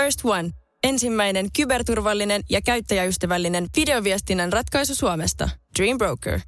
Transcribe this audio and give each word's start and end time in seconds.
First 0.00 0.20
One. 0.24 0.50
Ensimmäinen 0.84 1.46
kyberturvallinen 1.56 2.42
ja 2.50 2.60
käyttäjäystävällinen 2.62 3.66
videoviestinnän 3.76 4.52
ratkaisu 4.52 4.94
Suomesta. 4.94 5.50
Dream 5.78 5.98
Broker. 5.98 6.40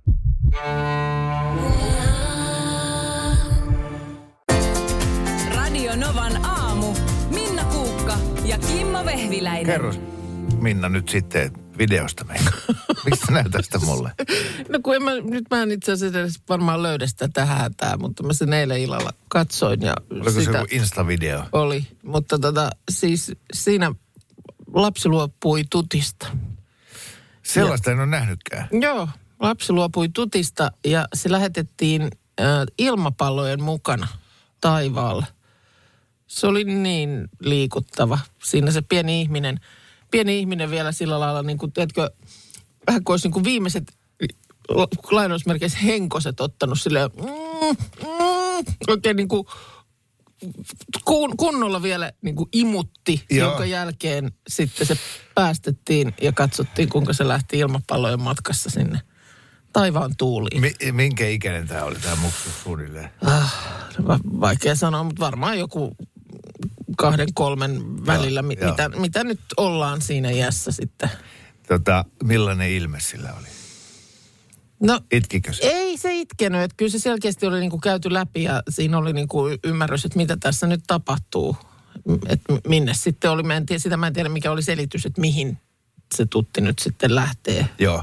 Radio 5.55 5.97
Novan 5.97 6.45
aamu. 6.45 6.95
Minna 7.31 7.65
Kuukka 7.65 8.15
ja 8.45 8.59
Kimmo 8.59 9.05
Vehviläinen. 9.05 9.67
Kerro 9.67 9.95
Minna 10.63 10.89
nyt 10.89 11.09
sitten 11.09 11.53
videosta 11.79 12.25
meitä. 12.25 12.53
Miksi 13.05 13.33
näytät 13.33 13.65
sitä 13.65 13.79
mulle? 13.79 14.13
No 14.69 14.79
kun 14.83 14.97
en 14.97 15.03
mä, 15.03 15.11
nyt 15.21 15.45
mä 15.51 15.63
en 15.63 15.71
itse 15.71 15.93
asiassa 15.93 16.21
edes 16.21 16.43
varmaan 16.49 16.83
löydä 16.83 17.07
sitä 17.07 17.29
tähän 17.29 17.59
hätään, 17.59 18.01
mutta 18.01 18.23
mä 18.23 18.33
sen 18.33 18.53
eilen 18.53 18.81
illalla 18.81 19.13
katsoin 19.29 19.81
ja 19.81 19.95
Oliko 20.11 20.31
se 20.31 20.45
sitä 20.45 20.59
joku 20.59 20.75
Insta-video? 20.75 21.49
oli. 21.53 21.87
Mutta 22.03 22.39
tota, 22.39 22.71
siis 22.91 23.33
siinä 23.53 23.93
lapsi 24.75 25.09
luopui 25.09 25.63
tutista. 25.71 26.27
Sellaista 27.43 27.91
en 27.91 27.99
ole 27.99 28.07
nähnytkään. 28.07 28.69
Joo, 28.81 29.09
lapsi 29.41 29.73
luopui 29.73 30.09
tutista 30.09 30.73
ja 30.85 31.07
se 31.15 31.31
lähetettiin 31.31 32.03
äh, 32.03 32.47
ilmapallojen 32.79 33.63
mukana 33.63 34.09
taivaalle. 34.61 35.27
Se 36.27 36.47
oli 36.47 36.65
niin 36.65 37.29
liikuttava. 37.41 38.19
Siinä 38.45 38.71
se 38.71 38.83
pieni 38.83 39.21
ihminen, 39.21 39.61
pieni 40.13 40.39
ihminen 40.39 40.71
vielä 40.71 40.93
sillä 40.93 41.21
lailla, 41.21 41.43
niin 41.43 41.59
kuin, 41.59 41.73
tiedätkö, 41.73 42.11
vähän 42.87 43.05
kuin 43.05 43.15
olisi 43.15 43.27
niin 43.27 43.33
kuin 43.33 43.45
viimeiset 43.45 43.93
la- 44.69 44.89
lainausmerkeissä 45.11 45.79
henkoset 45.79 46.41
ottanut 46.41 46.81
silleen, 46.81 47.11
mm, 47.17 47.77
mm, 48.07 48.65
oikein 48.89 49.17
niin 49.17 49.29
kuin 49.29 49.45
kun, 51.05 51.37
kunnolla 51.37 51.83
vielä 51.83 52.13
niin 52.23 52.37
kuin 52.37 52.49
imutti, 52.53 53.25
Joo. 53.31 53.49
jonka 53.49 53.65
jälkeen 53.65 54.33
sitten 54.49 54.87
se 54.87 54.97
päästettiin 55.35 56.15
ja 56.23 56.33
katsottiin, 56.33 56.89
kuinka 56.89 57.13
se 57.13 57.29
lähti 57.29 57.59
ilmapallojen 57.59 58.21
matkassa 58.21 58.71
sinne 58.71 59.01
taivaan 59.73 60.17
tuuliin. 60.19 60.61
Mi- 60.61 60.93
minkä 60.93 61.29
ikäinen 61.29 61.69
tämä 61.69 61.85
oli 61.85 61.99
tämä 61.99 62.17
muksu 62.17 62.51
suunnilleen? 62.63 63.11
Ah, 63.25 63.55
va- 64.07 64.41
vaikea 64.41 64.75
sanoa, 64.75 65.03
mutta 65.03 65.21
varmaan 65.25 65.59
joku 65.59 65.97
kahden, 67.11 67.35
kolmen 67.35 68.07
välillä, 68.07 68.45
joo. 68.61 68.71
mitä, 68.71 68.89
mitä 68.89 69.25
nyt 69.25 69.41
ollaan 69.57 70.01
siinä 70.03 70.31
iässä 70.31 70.73
sitten. 70.73 71.11
Tota, 71.69 72.05
millainen 72.25 72.71
ilme 72.71 73.01
sillä 73.01 73.33
oli? 73.39 73.47
No 74.81 75.01
Itkikö 75.13 75.53
se? 75.53 75.63
ei 75.63 75.99
se 75.99 76.15
itkenyt, 76.15 76.61
että 76.61 76.75
kyllä 76.77 76.91
se 76.91 76.99
selkeästi 76.99 77.47
oli 77.47 77.61
niinku 77.61 77.79
käyty 77.79 78.13
läpi 78.13 78.43
ja 78.43 78.63
siinä 78.69 78.99
oli 78.99 79.13
niinku 79.13 79.43
ymmärrys, 79.65 80.05
että 80.05 80.17
mitä 80.17 80.37
tässä 80.37 80.67
nyt 80.67 80.81
tapahtuu. 80.87 81.57
Että 82.29 82.53
minne 82.69 82.95
sitten 82.95 83.31
oli, 83.31 83.43
mä 83.43 83.55
en 83.57 83.67
tiedä, 83.67 83.79
sitä 83.79 83.97
mä 83.97 84.07
en 84.07 84.13
tiedä 84.13 84.29
mikä 84.29 84.51
oli 84.51 84.63
selitys, 84.63 85.07
että 85.07 85.21
mihin 85.21 85.59
se 86.15 86.27
tutti 86.27 86.61
nyt 86.61 86.79
sitten 86.79 87.15
lähtee 87.15 87.69
Joo. 87.79 88.03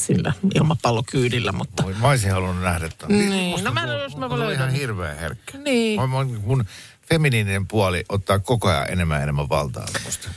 sillä 0.00 0.32
ilmapallokyydillä, 0.54 1.52
mutta 1.52 1.82
Mä 2.00 2.08
olisin 2.08 2.30
halunnut 2.30 2.64
nähdä 2.64 2.88
ton. 2.88 3.08
Niin, 3.08 3.50
Musta 3.50 3.68
no 3.68 3.74
mä 3.74 3.86
jos 3.86 4.16
mä 4.16 4.26
on 4.26 4.38
löydän. 4.38 4.56
ihan 4.56 4.70
hirveän 4.70 5.18
herkkä. 5.18 5.58
Niin. 5.58 6.00
Mä, 6.00 6.06
mä, 6.06 6.24
mun 6.24 6.64
feminiininen 7.08 7.66
puoli 7.66 8.04
ottaa 8.08 8.38
koko 8.38 8.68
ajan 8.68 8.90
enemmän 8.90 9.16
ja 9.16 9.22
enemmän 9.22 9.48
valtaa 9.48 9.86
musta. 10.04 10.28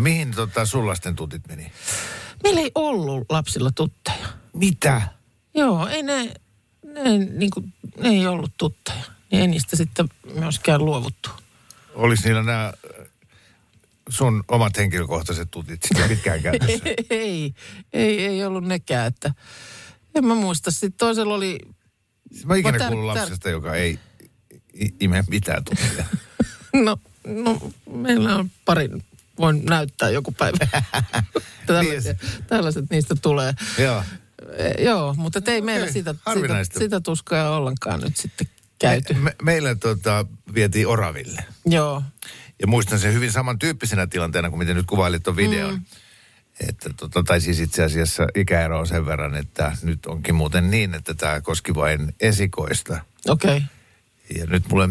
Mihin 0.00 0.30
tota, 0.30 0.66
sun 0.66 0.86
lasten 0.86 1.16
tutit 1.16 1.48
meni? 1.48 1.72
meillä 2.42 2.60
ei 2.60 2.70
ollut 2.74 3.26
lapsilla 3.30 3.70
tutteja. 3.70 4.26
Mitä? 4.52 5.02
Joo, 5.54 5.88
ei 5.88 6.02
ne, 6.02 6.34
ne, 6.84 7.18
niin 7.18 7.50
kuin, 7.50 7.72
ne 8.00 8.08
ei 8.08 8.26
ollut 8.26 8.52
tutteja. 8.56 9.02
Niin 9.30 9.42
ei 9.42 9.48
niistä 9.48 9.76
sitten 9.76 10.08
myöskään 10.34 10.84
luovuttu. 10.84 11.30
Olis 11.94 12.24
niillä 12.24 12.42
nämä 12.42 12.72
sun 14.08 14.44
omat 14.48 14.76
henkilökohtaiset 14.76 15.50
tutit 15.50 15.82
sitten 15.82 16.08
pitkään 16.08 16.42
käytössä? 16.52 16.84
ei, 17.10 17.54
ei, 17.92 18.26
ei 18.26 18.44
ollut 18.44 18.64
nekään, 18.64 19.06
että 19.06 19.34
en 20.14 20.26
mä 20.26 20.34
muista. 20.34 20.70
Sitten 20.70 20.92
toisella 20.92 21.34
oli, 21.34 21.58
Mä 22.44 22.56
ikinä 22.56 22.88
kuullut 22.88 23.16
lapsesta, 23.16 23.50
joka 23.50 23.74
ei 23.74 23.98
ime 25.00 25.24
mitään 25.30 25.64
tutia. 25.64 26.04
no, 26.84 26.96
no 27.26 27.72
meillä 27.94 28.36
on 28.36 28.50
pari, 28.64 28.90
voin 29.38 29.64
näyttää 29.64 30.10
joku 30.10 30.32
päivä. 30.32 30.58
tällaiset, 31.66 32.18
tällaiset 32.46 32.84
niistä 32.90 33.14
tulee. 33.22 33.54
Joo. 33.78 34.04
E, 34.56 34.82
joo, 34.84 35.14
mutta 35.14 35.40
ei 35.46 35.60
meillä 35.60 35.84
Okei, 35.84 35.92
sitä, 35.92 36.14
sitä, 36.62 36.78
sitä 36.78 37.00
tuskaa 37.00 37.56
ollenkaan 37.56 38.00
nyt 38.00 38.16
sitten 38.16 38.46
käyty. 38.78 39.14
Me, 39.14 39.20
me, 39.20 39.34
meillä 39.42 39.74
tota, 39.74 40.26
vietiin 40.54 40.86
Oraville. 40.86 41.44
Joo, 41.66 42.02
Ja 42.60 42.66
muistan 42.66 42.98
sen 42.98 43.14
hyvin 43.14 43.32
samantyyppisenä 43.32 44.06
tilanteena 44.06 44.50
kuin 44.50 44.58
miten 44.58 44.76
nyt 44.76 44.86
kuvailit 44.86 45.22
tuon 45.22 45.36
videon. 45.36 45.74
Mm. 45.74 45.84
Että, 46.68 46.90
tota, 46.96 47.22
tai 47.22 47.40
siis 47.40 47.60
itse 47.60 47.84
asiassa 47.84 48.26
ikäero 48.34 48.78
on 48.78 48.86
sen 48.86 49.06
verran, 49.06 49.36
että 49.36 49.76
nyt 49.82 50.06
onkin 50.06 50.34
muuten 50.34 50.70
niin, 50.70 50.94
että 50.94 51.14
tämä 51.14 51.40
koski 51.40 51.74
vain 51.74 52.14
esikoista. 52.20 53.00
okei. 53.28 53.56
Okay. 53.56 53.68
Ja 54.38 54.46
nyt 54.46 54.68
mulle, 54.68 54.88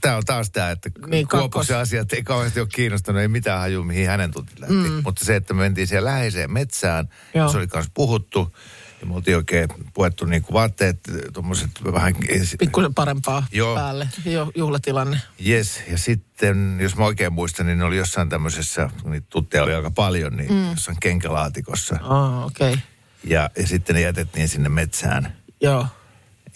tämä 0.00 0.16
on 0.16 0.24
taas 0.26 0.50
tämä, 0.50 0.70
että 0.70 0.90
Niin, 0.98 1.10
niin, 1.10 1.28
Kuopuksen 1.28 1.76
asiat 1.76 2.12
ei 2.12 2.22
kauheasti 2.22 2.60
ole 2.60 2.68
kiinnostanut, 2.74 3.22
ei 3.22 3.28
mitään 3.28 3.60
haju, 3.60 3.84
mihin 3.84 4.08
hänen 4.08 4.30
tutit 4.30 4.58
lähti. 4.58 4.74
Mm. 4.74 5.02
Mutta 5.04 5.24
se, 5.24 5.36
että 5.36 5.54
me 5.54 5.58
mentiin 5.58 5.86
siellä 5.86 6.10
läheiseen 6.10 6.52
metsään, 6.52 7.08
Joo. 7.34 7.48
se 7.48 7.58
oli 7.58 7.66
kanssa 7.66 7.90
puhuttu. 7.94 8.56
Ja 9.00 9.06
me 9.06 9.14
oltiin 9.14 9.36
oikein 9.36 9.68
puettu 9.94 10.24
niinku 10.24 10.52
vaatteet, 10.52 11.00
tuommoiset 11.32 11.70
vähän... 11.92 12.14
Pikkusen 12.58 12.94
parempaa 12.94 13.46
Joo. 13.52 13.74
päälle, 13.74 14.08
jo, 14.24 14.52
juhlatilanne. 14.54 15.20
Yes, 15.46 15.82
ja 15.90 15.98
sitten, 15.98 16.78
jos 16.80 16.96
mä 16.96 17.04
oikein 17.04 17.32
muistan, 17.32 17.66
niin 17.66 17.78
ne 17.78 17.84
oli 17.84 17.96
jossain 17.96 18.28
tämmöisessä, 18.28 18.90
niitä 19.04 19.26
tutteja 19.30 19.62
oli 19.62 19.74
aika 19.74 19.90
paljon, 19.90 20.36
niin 20.36 20.52
mm. 20.52 20.70
jossain 20.70 20.96
kenkälaatikossa. 21.00 21.98
Oh, 22.02 22.44
okei. 22.44 22.72
Okay. 22.72 22.82
Ja, 23.24 23.50
ja 23.58 23.66
sitten 23.66 23.94
ne 23.94 24.00
jätettiin 24.00 24.48
sinne 24.48 24.68
metsään. 24.68 25.36
Joo. 25.60 25.86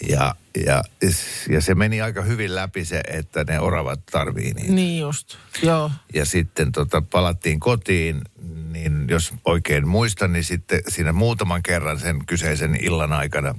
Ja, 0.08 0.34
ja, 0.66 0.82
ja 1.48 1.60
se 1.60 1.74
meni 1.74 2.00
aika 2.00 2.22
hyvin 2.22 2.54
läpi 2.54 2.84
se, 2.84 3.00
että 3.06 3.44
ne 3.48 3.60
oravat 3.60 4.00
tarvii 4.10 4.52
niitä. 4.52 4.72
Niin 4.72 5.00
just, 5.00 5.36
joo. 5.62 5.90
Ja 6.14 6.24
sitten 6.24 6.72
tota, 6.72 7.02
palattiin 7.02 7.60
kotiin, 7.60 8.22
niin 8.72 9.06
jos 9.08 9.32
oikein 9.44 9.88
muistan, 9.88 10.32
niin 10.32 10.44
sitten 10.44 10.80
siinä 10.88 11.12
muutaman 11.12 11.62
kerran 11.62 12.00
sen 12.00 12.26
kyseisen 12.26 12.78
illan 12.80 13.12
aikana 13.12 13.54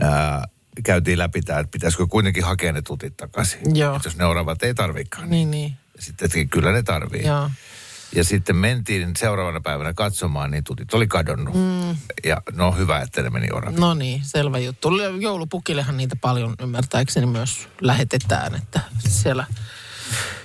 ää, 0.00 0.48
käytiin 0.84 1.18
läpi 1.18 1.42
tämä, 1.42 1.58
että 1.58 1.70
pitäisikö 1.70 2.06
kuitenkin 2.06 2.44
hakea 2.44 2.72
ne 2.72 2.82
tutit 2.82 3.16
takaisin. 3.16 3.76
Joo. 3.76 3.96
Että 3.96 4.08
jos 4.08 4.16
ne 4.16 4.24
oravat 4.24 4.62
ei 4.62 4.74
tarvikaan. 4.74 5.30
Niin, 5.30 5.50
niin. 5.50 5.76
Ja 5.96 6.02
sitten 6.02 6.26
että 6.26 6.38
kyllä 6.50 6.72
ne 6.72 6.82
tarvii. 6.82 7.26
Joo. 7.26 7.50
Ja 8.14 8.24
sitten 8.24 8.56
mentiin 8.56 9.16
seuraavana 9.16 9.60
päivänä 9.60 9.94
katsomaan, 9.94 10.50
niin 10.50 10.64
tutit 10.64 10.94
oli 10.94 11.06
kadonnut. 11.06 11.54
Mm. 11.54 11.96
Ja 12.24 12.42
no 12.52 12.72
hyvä, 12.72 13.00
että 13.00 13.22
ne 13.22 13.30
meni 13.30 13.48
oraviin. 13.52 13.80
No 13.80 13.94
niin, 13.94 14.20
selvä 14.24 14.58
juttu. 14.58 14.90
Joulupukillehan 15.20 15.96
niitä 15.96 16.16
paljon 16.16 16.54
ymmärtääkseni 16.60 17.26
myös 17.26 17.68
lähetetään, 17.80 18.54
että 18.54 18.80
siellä, 18.98 19.46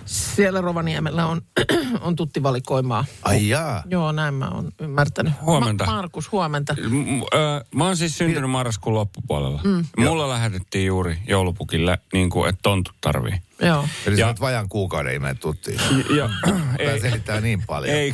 siellä 0.06 0.62
Rovaniemellä 0.62 1.26
on, 1.26 1.42
on 2.02 2.16
tuttivalikoimaa. 2.16 3.06
Ai 3.24 3.48
jaa. 3.50 3.84
Joo, 3.90 4.12
näin 4.12 4.34
mä 4.34 4.50
oon 4.50 4.72
ymmärtänyt. 4.80 5.34
Huomenta. 5.42 5.86
Ma- 5.86 5.92
Markus, 5.96 6.32
huomenta. 6.32 6.74
M- 6.90 7.22
ö, 7.22 7.66
mä 7.76 7.86
oon 7.86 7.98
siis 7.98 8.18
syntynyt 8.18 8.50
marraskuun 8.50 8.96
loppupuolella. 8.96 9.62
Mm. 9.64 9.86
Mulla 9.98 10.30
lähetettiin 10.30 10.86
juuri 10.86 11.18
joulupukille, 11.28 11.98
niin 12.14 12.30
kuin, 12.30 12.50
että 12.50 12.60
tontut 12.64 12.96
tarvii. 13.02 13.42
Joo. 13.62 13.88
Eli 14.06 14.16
Ja- 14.20 14.26
sä 14.26 14.28
oot 14.28 14.40
vajan 14.42 14.70
kuukauden 14.70 15.16
imeä 15.16 15.34
tuttiin. 15.36 15.80
Ja, 16.18 16.30
Tämä 16.78 17.00
selittää 17.02 17.42
niin 17.42 17.64
paljon. 17.68 17.96
ei, 17.98 18.14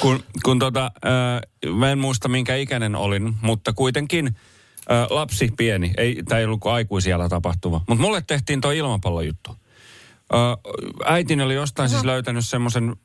kun, 0.00 0.22
kun 0.44 0.58
tota, 0.58 0.90
ö, 1.64 1.70
mä 1.72 1.90
en 1.90 1.98
muista 1.98 2.28
minkä 2.28 2.56
ikäinen 2.56 2.96
olin, 2.96 3.34
mutta 3.42 3.72
kuitenkin 3.72 4.36
ö, 4.90 5.06
lapsi 5.10 5.52
pieni, 5.56 5.92
ei, 5.96 6.22
tämä 6.28 6.38
ei 6.38 6.44
ollut 6.44 6.60
kuin 6.60 6.72
aikuisiellä 6.72 7.28
tapahtuva. 7.28 7.80
Mutta 7.88 8.02
mulle 8.02 8.22
tehtiin 8.26 8.60
tuo 8.60 8.70
ilmapallojuttu. 8.70 9.56
Äitini 11.04 11.42
oli 11.42 11.54
jostain 11.54 11.88
siis 11.88 12.04
löytänyt 12.04 12.44
semmoisen 12.44 12.96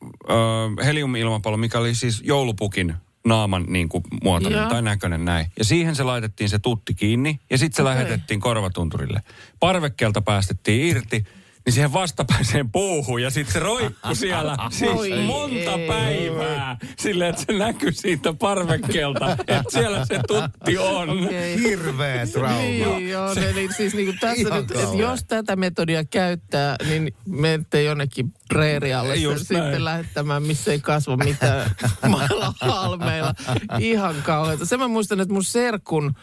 helium-ilmapallo, 0.84 1.56
mikä 1.56 1.78
oli 1.78 1.94
siis 1.94 2.22
joulupukin 2.24 2.94
naaman 3.24 3.64
niin 3.68 3.88
kuin 3.88 4.04
muotoinen 4.22 4.60
Joo. 4.60 4.68
tai 4.68 4.82
näköinen 4.82 5.24
näin. 5.24 5.46
Ja 5.58 5.64
siihen 5.64 5.96
se 5.96 6.02
laitettiin 6.02 6.48
se 6.48 6.58
tutti 6.58 6.94
kiinni 6.94 7.40
ja 7.50 7.58
sitten 7.58 7.76
se 7.76 7.82
Okei. 7.82 7.94
lähetettiin 7.94 8.40
korvatunturille. 8.40 9.22
Parvekkeelta 9.60 10.22
päästettiin 10.22 10.86
irti, 10.86 11.24
niin 11.66 11.72
siihen 11.74 11.92
vastapäiseen 11.92 12.70
puuhun 12.70 13.22
ja 13.22 13.30
sitten 13.30 13.52
se 13.52 13.58
roikku 13.58 14.14
siellä 14.24 14.56
siis 14.70 14.90
Oi, 14.90 15.10
monta 15.26 15.72
ei. 15.72 15.88
päivää 15.88 16.76
silleen, 16.98 17.30
että 17.30 17.42
se 17.46 17.52
näkyy 17.58 17.92
siitä 17.92 18.32
parvekkeelta, 18.32 19.32
että 19.32 19.62
siellä 19.68 20.04
se 20.04 20.20
tutti 20.28 20.78
on. 20.78 21.24
Okei. 21.24 21.62
Hirveä 21.62 22.26
trauma. 22.26 22.58
Niin, 22.58 23.08
joo, 23.08 23.32
eli 23.32 23.68
siis 23.76 23.94
niin 23.94 24.06
kuin 24.06 24.18
tässä 24.20 24.54
nyt, 24.54 24.70
että 24.70 24.96
jos 24.96 25.24
tätä 25.24 25.56
metodia 25.56 26.04
käyttää, 26.04 26.76
niin 26.88 27.14
menette 27.28 27.82
jonnekin 27.82 28.32
preerialle 28.48 29.16
sitten 29.38 29.58
näin. 29.58 29.84
lähettämään, 29.84 30.42
missä 30.42 30.72
ei 30.72 30.80
kasva 30.80 31.16
mitään 31.16 31.70
mailla 32.08 32.54
halmeilla. 32.60 33.34
Ihan 33.78 34.14
kauheata. 34.22 34.64
Sen 34.66 34.78
mä 34.78 34.88
muistan, 34.88 35.20
että 35.20 35.34
mun 35.34 35.44
serkun, 35.44 36.14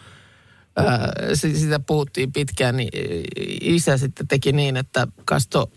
ää, 0.75 1.13
si- 1.33 1.59
sitä 1.59 1.79
puhuttiin 1.79 2.33
pitkään, 2.33 2.77
niin 2.77 2.89
isä 3.61 3.97
sitten 3.97 4.27
teki 4.27 4.51
niin, 4.51 4.77
että 4.77 5.07
kasto 5.25 5.71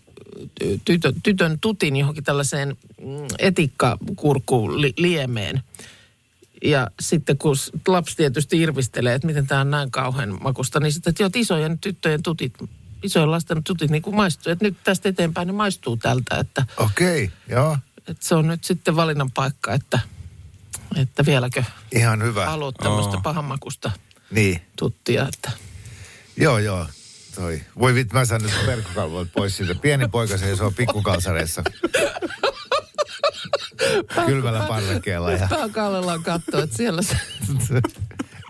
tytön, 0.85 1.13
tytön 1.23 1.59
tutin 1.59 1.95
johonkin 1.95 2.23
tällaiseen 2.23 2.77
mm, 3.01 3.25
etikkakurkuliemeen. 3.39 5.61
Ja 6.63 6.91
sitten 6.99 7.37
kun 7.37 7.55
lapsi 7.87 8.15
tietysti 8.15 8.61
irvistelee, 8.61 9.13
että 9.13 9.27
miten 9.27 9.47
tämä 9.47 9.61
on 9.61 9.71
näin 9.71 9.91
kauhean 9.91 10.37
makusta, 10.43 10.79
niin 10.79 10.93
sitten, 10.93 11.11
että 11.11 11.23
joo, 11.23 11.27
että 11.27 11.39
isojen 11.39 11.79
tyttöjen 11.79 12.23
tutit, 12.23 12.53
isojen 13.03 13.31
lasten 13.31 13.63
tutit 13.63 13.91
niin 13.91 14.01
kuin 14.01 14.15
maistuu. 14.15 14.51
Että 14.51 14.65
nyt 14.65 14.77
tästä 14.83 15.09
eteenpäin 15.09 15.47
ne 15.47 15.53
maistuu 15.53 15.97
tältä, 15.97 16.39
että, 16.39 16.65
Okei, 16.77 17.23
okay, 17.23 17.37
joo. 17.49 17.77
että 18.07 18.27
se 18.27 18.35
on 18.35 18.47
nyt 18.47 18.63
sitten 18.63 18.95
valinnan 18.95 19.31
paikka, 19.31 19.73
että, 19.73 19.99
että 20.95 21.25
vieläkö 21.25 21.63
Ihan 21.95 22.23
hyvä. 22.23 22.45
haluat 22.45 22.75
tämmöistä 22.75 23.15
Oo. 23.15 23.21
pahanmakusta 23.21 23.91
Niin, 24.31 24.61
tuttia, 24.75 25.27
että 25.33 25.51
joo, 26.37 26.57
joo. 26.57 26.87
Toi. 27.35 27.61
Voi 27.79 27.93
vit, 27.95 28.13
mä 28.13 28.25
saan 28.25 28.41
nyt 28.41 28.51
verkkokalvoit 28.65 29.29
pois 29.33 29.57
siitä. 29.57 29.75
Pieni 29.75 30.07
poika 30.07 30.37
seisoo 30.37 30.71
pikkukalsareissa. 30.71 31.63
Kylmällä 34.25 34.65
parvekkeella 34.67 35.31
ja 35.31 35.47
pääkallellaan 35.49 36.23
katsoa, 36.23 36.63
että 36.63 36.77
siellä 36.77 37.01
se, 37.01 37.17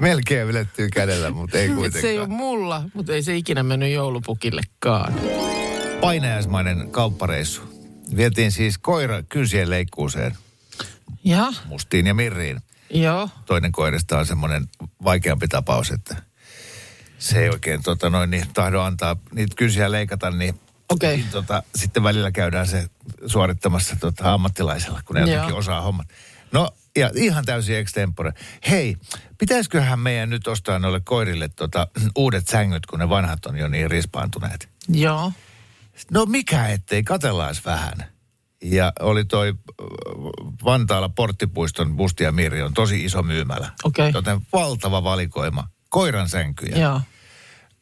melkein 0.01 0.47
ylettyy 0.47 0.89
kädellä, 0.89 1.31
mutta 1.31 1.57
ei 1.57 1.65
että 1.65 1.75
se 1.75 1.81
ei 1.81 1.91
kuitenkaan. 1.91 2.19
ole 2.19 2.37
mulla, 2.37 2.83
mutta 2.93 3.13
ei 3.13 3.23
se 3.23 3.35
ikinä 3.35 3.63
mennyt 3.63 3.93
joulupukillekaan. 3.93 5.13
Painajaismainen 6.01 6.91
kauppareissu. 6.91 7.61
Vietiin 8.15 8.51
siis 8.51 8.77
koira 8.77 9.23
kynsien 9.23 9.69
leikkuuseen, 9.69 10.37
Ja, 11.23 11.53
mustiin 11.65 12.07
ja 12.07 12.13
mirriin. 12.13 12.61
Joo, 12.89 13.29
Toinen 13.45 13.71
koirista 13.71 14.17
on 14.17 14.25
semmoinen 14.25 14.67
vaikeampi 15.03 15.47
tapaus, 15.47 15.91
että 15.91 16.15
se 17.19 17.43
ei 17.43 17.49
oikein 17.49 17.83
tota, 17.83 18.09
noin, 18.09 18.29
niin, 18.29 18.45
tahdo 18.53 18.81
antaa 18.81 19.15
niitä 19.31 19.55
kynsiä 19.55 19.91
leikata, 19.91 20.31
niin 20.31 20.59
okei. 20.89 21.17
niin, 21.17 21.29
tota, 21.29 21.63
sitten 21.75 22.03
välillä 22.03 22.31
käydään 22.31 22.67
se 22.67 22.89
suorittamassa 23.25 23.95
tota, 23.99 24.33
ammattilaisella, 24.33 25.01
kun 25.05 25.15
ne 25.15 25.21
Joo. 25.21 25.29
jotenkin 25.29 25.55
osaa 25.57 25.81
hommat. 25.81 26.07
No, 26.51 26.69
ja 26.95 27.11
ihan 27.15 27.45
täysin 27.45 27.77
extempore. 27.77 28.33
Hei, 28.69 28.97
pitäisiköhän 29.37 29.99
meidän 29.99 30.29
nyt 30.29 30.47
ostaa 30.47 30.79
noille 30.79 30.99
koirille 30.99 31.47
tota, 31.47 31.87
uudet 32.15 32.47
sängyt, 32.47 32.85
kun 32.85 32.99
ne 32.99 33.09
vanhat 33.09 33.45
on 33.45 33.57
jo 33.57 33.67
niin 33.67 33.91
rispaantuneet? 33.91 34.69
Joo, 34.89 35.31
No 36.11 36.25
mikä 36.25 36.67
ettei, 36.67 37.03
katellaas 37.03 37.65
vähän. 37.65 38.05
Ja 38.63 38.93
oli 38.99 39.25
toi 39.25 39.53
Vantaalla 40.65 41.09
Porttipuiston 41.09 41.91
Musti 41.91 42.23
ja 42.23 42.31
Mirri 42.31 42.61
on 42.61 42.73
tosi 42.73 43.05
iso 43.05 43.23
myymälä. 43.23 43.71
Okei. 43.83 44.11
Joten 44.13 44.41
valtava 44.53 45.03
valikoima. 45.03 45.67
Koiran 45.89 46.29
sänkyjä. 46.29 46.77
joo. 46.77 47.01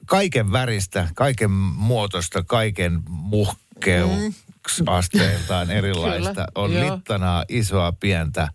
Kaiken 0.05 0.51
väristä, 0.51 1.07
kaiken 1.15 1.51
muotoista, 1.51 2.43
kaiken 2.43 2.99
muhkeusasteeltaan 3.09 5.71
erilaista. 5.79 6.33
Kyllä, 6.33 6.47
on 6.55 6.73
joo. 6.73 6.95
littanaa, 6.95 7.45
isoa, 7.49 7.91
pientä, 7.91 8.47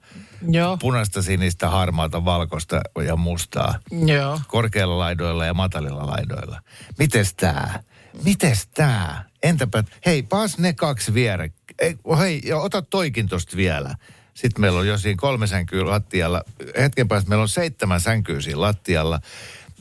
Joo, 0.51 0.77
punaista, 0.77 1.23
sinistä, 1.23 1.71
harmaata, 1.71 2.25
valkoista 2.25 2.81
ja 3.07 3.17
mustaa. 3.17 3.75
joo. 4.07 4.41
Korkeilla 4.49 4.99
laidoilla 4.99 5.47
ja 5.47 5.55
matalilla 5.55 6.07
laidoilla. 6.07 6.61
Mites 6.99 7.35
tää? 7.35 7.83
Mites 8.25 8.67
tää? 8.67 9.25
Entäpä, 9.43 9.85
hei, 10.07 10.23
paas 10.23 10.59
ne 10.59 10.73
kaksi 10.73 11.15
vierek. 11.15 11.53
Ei, 11.81 11.97
hei, 12.19 12.41
ja 12.45 12.57
ota 12.59 12.83
toikin 12.83 13.29
tosta 13.29 13.57
vielä. 13.57 13.95
Sitten 14.35 14.61
meillä 14.61 14.79
on 14.79 14.87
jo 14.87 14.99
siinä 14.99 15.19
kolme 15.21 15.47
sänkyä 15.47 15.87
lattialla. 15.87 16.43
Hetken 16.79 17.09
päästä 17.09 17.29
meillä 17.29 17.43
on 17.43 17.49
seitsemän 17.49 18.01
sänkyä 18.01 18.41
siinä 18.41 18.61
lattialla. 18.61 19.21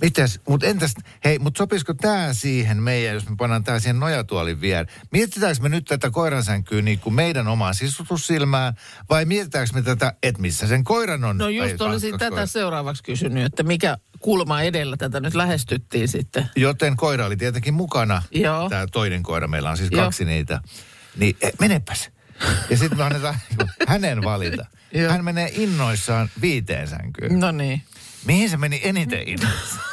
Mitäs, 0.01 0.39
mutta 0.47 0.65
entäs, 0.67 0.93
hei, 1.25 1.39
mutta 1.39 1.57
sopisiko 1.57 1.93
tämä 1.93 2.33
siihen 2.33 2.83
meidän, 2.83 3.13
jos 3.13 3.29
me 3.29 3.35
pannaan 3.35 3.63
tämä 3.63 3.79
siihen 3.79 3.99
nojatuolin 3.99 4.61
viereen? 4.61 4.95
Mietitäänkö 5.11 5.61
me 5.61 5.69
nyt 5.69 5.85
tätä 5.85 6.09
koiransänkyä 6.09 6.81
niin 6.81 6.99
kuin 6.99 7.13
meidän 7.13 7.47
omaan 7.47 7.75
sisutussilmään, 7.75 8.73
vai 9.09 9.25
mietitäänkö 9.25 9.73
me 9.73 9.81
tätä, 9.81 10.13
että 10.23 10.41
missä 10.41 10.67
sen 10.67 10.83
koiran 10.83 11.23
on? 11.23 11.37
No 11.37 11.49
just 11.49 11.81
olisin 11.81 12.11
tätä 12.11 12.29
koiraa. 12.29 12.45
seuraavaksi 12.45 13.03
kysynyt, 13.03 13.45
että 13.45 13.63
mikä 13.63 13.97
kulma 14.19 14.61
edellä 14.61 14.97
tätä 14.97 15.19
nyt 15.19 15.35
lähestyttiin 15.35 16.07
sitten. 16.07 16.49
Joten 16.55 16.95
koira 16.95 17.25
oli 17.25 17.37
tietenkin 17.37 17.73
mukana. 17.73 18.21
Joo. 18.31 18.69
Tämä 18.69 18.87
toinen 18.87 19.23
koira, 19.23 19.47
meillä 19.47 19.69
on 19.69 19.77
siis 19.77 19.91
Joo. 19.91 20.03
kaksi 20.03 20.25
niitä. 20.25 20.61
Niin 21.19 21.37
eh, 21.41 21.51
menepäs. 21.59 22.09
Ja 22.69 22.77
sitten 22.77 22.97
me 22.97 23.03
annetaan 23.03 23.35
hänen 23.87 24.23
valita. 24.23 24.65
Hän 25.09 25.25
menee 25.25 25.49
innoissaan 25.53 26.29
viiteen 26.41 26.87
sänkyyn. 26.87 27.39
No 27.39 27.51
niin. 27.51 27.81
Mihin 28.25 28.49
se 28.49 28.57
meni 28.57 28.81
eniten 28.83 29.27
innoissaan? 29.27 29.89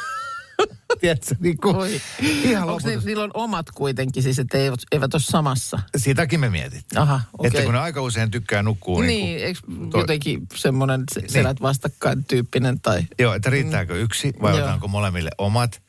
Tiedätkö, 1.01 1.35
niin 1.39 1.57
kuin, 1.57 1.75
Oi. 1.75 2.01
ihan 2.21 2.69
Onko 2.69 2.89
ni, 2.89 2.97
niillä 3.05 3.23
on 3.23 3.31
omat 3.33 3.71
kuitenkin 3.71 4.23
siis, 4.23 4.39
että 4.39 4.57
eivät, 4.57 4.79
eivät 4.91 5.13
ole 5.13 5.21
samassa? 5.21 5.79
Sitäkin 5.97 6.39
me 6.39 6.49
mietittiin. 6.49 6.99
Aha, 7.01 7.21
okei. 7.37 7.47
Että 7.47 7.63
kun 7.63 7.73
ne 7.73 7.79
aika 7.79 8.01
usein 8.01 8.31
tykkää 8.31 8.63
nukkua 8.63 9.01
niin, 9.01 9.07
Niin, 9.07 9.25
niin 9.25 9.45
eikö 9.47 9.59
toi- 9.91 10.01
jotenkin 10.01 10.47
semmoinen 10.55 11.03
se- 11.13 11.21
selät 11.27 11.61
vastakkain 11.61 12.23
tyyppinen 12.25 12.81
tai... 12.81 13.03
Joo, 13.19 13.33
että 13.33 13.49
riittääkö 13.49 13.95
yksi 13.99 14.33
vai 14.41 14.51
Joo. 14.51 14.57
otetaanko 14.57 14.87
molemmille 14.87 15.29
omat. 15.37 15.81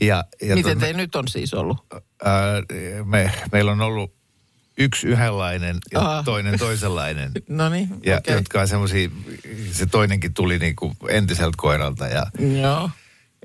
Ja, 0.00 0.24
ja 0.42 0.54
Miten 0.54 0.62
tuota- 0.62 0.80
teillä 0.80 1.00
nyt 1.00 1.14
on 1.16 1.28
siis 1.28 1.54
ollut? 1.54 1.78
ää, 2.24 2.62
me, 3.04 3.32
meillä 3.52 3.72
on 3.72 3.80
ollut 3.80 4.14
yksi 4.78 5.06
yhdenlainen 5.06 5.76
ja 5.92 6.00
Aha. 6.00 6.22
toinen 6.22 6.58
toisenlainen. 6.58 7.32
No 7.48 7.68
niin, 7.68 7.88
Ja 8.04 8.16
okei. 8.16 8.34
jotka 8.34 8.60
on 8.60 8.68
semmoisia, 8.68 9.08
se 9.72 9.86
toinenkin 9.86 10.34
tuli 10.34 10.58
niinku 10.58 10.96
entiseltä 11.08 11.54
koiralta 11.56 12.08
ja 12.08 12.26
Joo. 12.62 12.90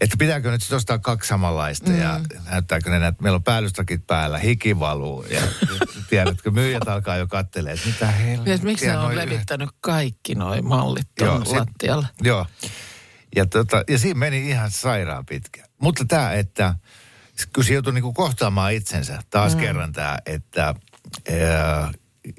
että 0.01 0.16
pitääkö 0.19 0.51
nyt 0.51 0.63
sit 0.63 0.74
ostaa 0.74 1.00
kaksi 1.00 1.28
samanlaista 1.28 1.89
mm. 1.89 2.00
ja 2.00 2.19
näyttääkö 2.51 2.89
ne, 2.89 3.07
että 3.07 3.24
meillä 3.24 3.36
on 3.36 3.44
päällystakit 3.44 4.07
päällä, 4.07 4.38
hiki 4.38 4.80
valuu 4.80 5.24
ja 5.24 5.42
tiedätkö, 6.10 6.51
myyjät 6.51 6.88
alkaa 6.88 7.18
jo 7.18 7.28
kattelee, 7.28 7.74
että 7.74 7.88
mitä 7.88 8.07
helvettiä. 8.07 8.66
Miksi 8.66 8.88
ne 8.88 8.98
on 8.98 9.16
levittänyt 9.16 9.69
kaikki 9.80 10.36
noi 10.36 10.62
mallit 10.62 11.07
tuon 11.19 11.44
lattialle? 11.51 12.07
Joo. 12.22 12.45
Ja, 13.36 13.45
tota, 13.45 13.83
ja 13.89 13.98
siinä 13.98 14.19
meni 14.19 14.50
ihan 14.50 14.72
sairaan 14.72 15.25
pitkä. 15.25 15.63
Mutta 15.81 16.06
tämä, 16.06 16.33
että 16.33 16.75
kun 17.56 17.63
se 17.63 17.74
joutui 17.74 17.94
niinku 17.94 18.13
kohtaamaan 18.13 18.74
itsensä, 18.74 19.19
taas 19.30 19.56
mm. 19.56 19.62
kerran 19.62 19.94
tämä, 19.94 20.18
että 20.25 20.75
ää, 21.31 21.92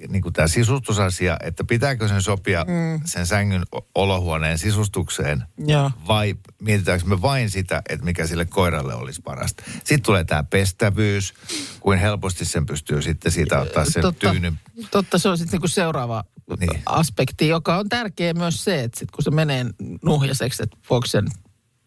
niinku 0.09 0.31
tämä 0.31 0.49
sisustusasia, 0.49 1.37
että 1.43 1.65
pitääkö 1.65 2.09
sen 2.09 2.23
sopia 2.23 2.65
mm. 2.69 3.01
sen 3.05 3.27
sängyn 3.27 3.63
olohuoneen 3.95 4.59
sisustukseen 4.59 5.45
Joo. 5.67 5.91
vai 6.09 6.35
mietitäänkö 6.61 7.07
me 7.07 7.23
vain 7.23 7.51
sitä, 7.51 7.83
että 7.89 8.05
mikä 8.05 8.27
sille 8.27 8.45
koiralle 8.45 8.95
olisi 8.95 9.23
parasta. 9.23 9.63
Sitten 9.69 10.03
tulee 10.03 10.25
tämä 10.25 10.43
pestävyys, 10.43 11.35
kuin 11.81 11.99
helposti 11.99 12.45
sen 12.45 12.67
pystyy 12.67 13.03
sitten 13.03 13.33
siitä 13.33 13.61
ottaa 13.61 13.85
sen 13.85 14.03
totta, 14.03 14.31
tyynyn. 14.31 14.59
totta, 14.91 15.19
se 15.19 15.29
on 15.29 15.39
sitten 15.39 15.53
niinku 15.53 15.69
seuraava 15.69 16.25
Niin. 16.49 16.69
niin. 16.69 16.83
aspekti, 16.87 17.49
joka 17.49 17.77
on 17.77 17.89
tärkeä 17.89 18.35
myös 18.35 18.65
se, 18.65 18.81
että 18.81 18.99
sit 18.99 19.11
kun 19.11 19.25
se 19.25 19.31
menee 19.31 19.67
nuhjaseksi, 20.05 20.63
että 20.63 20.77
voiko 20.91 21.07
sen 21.07 21.27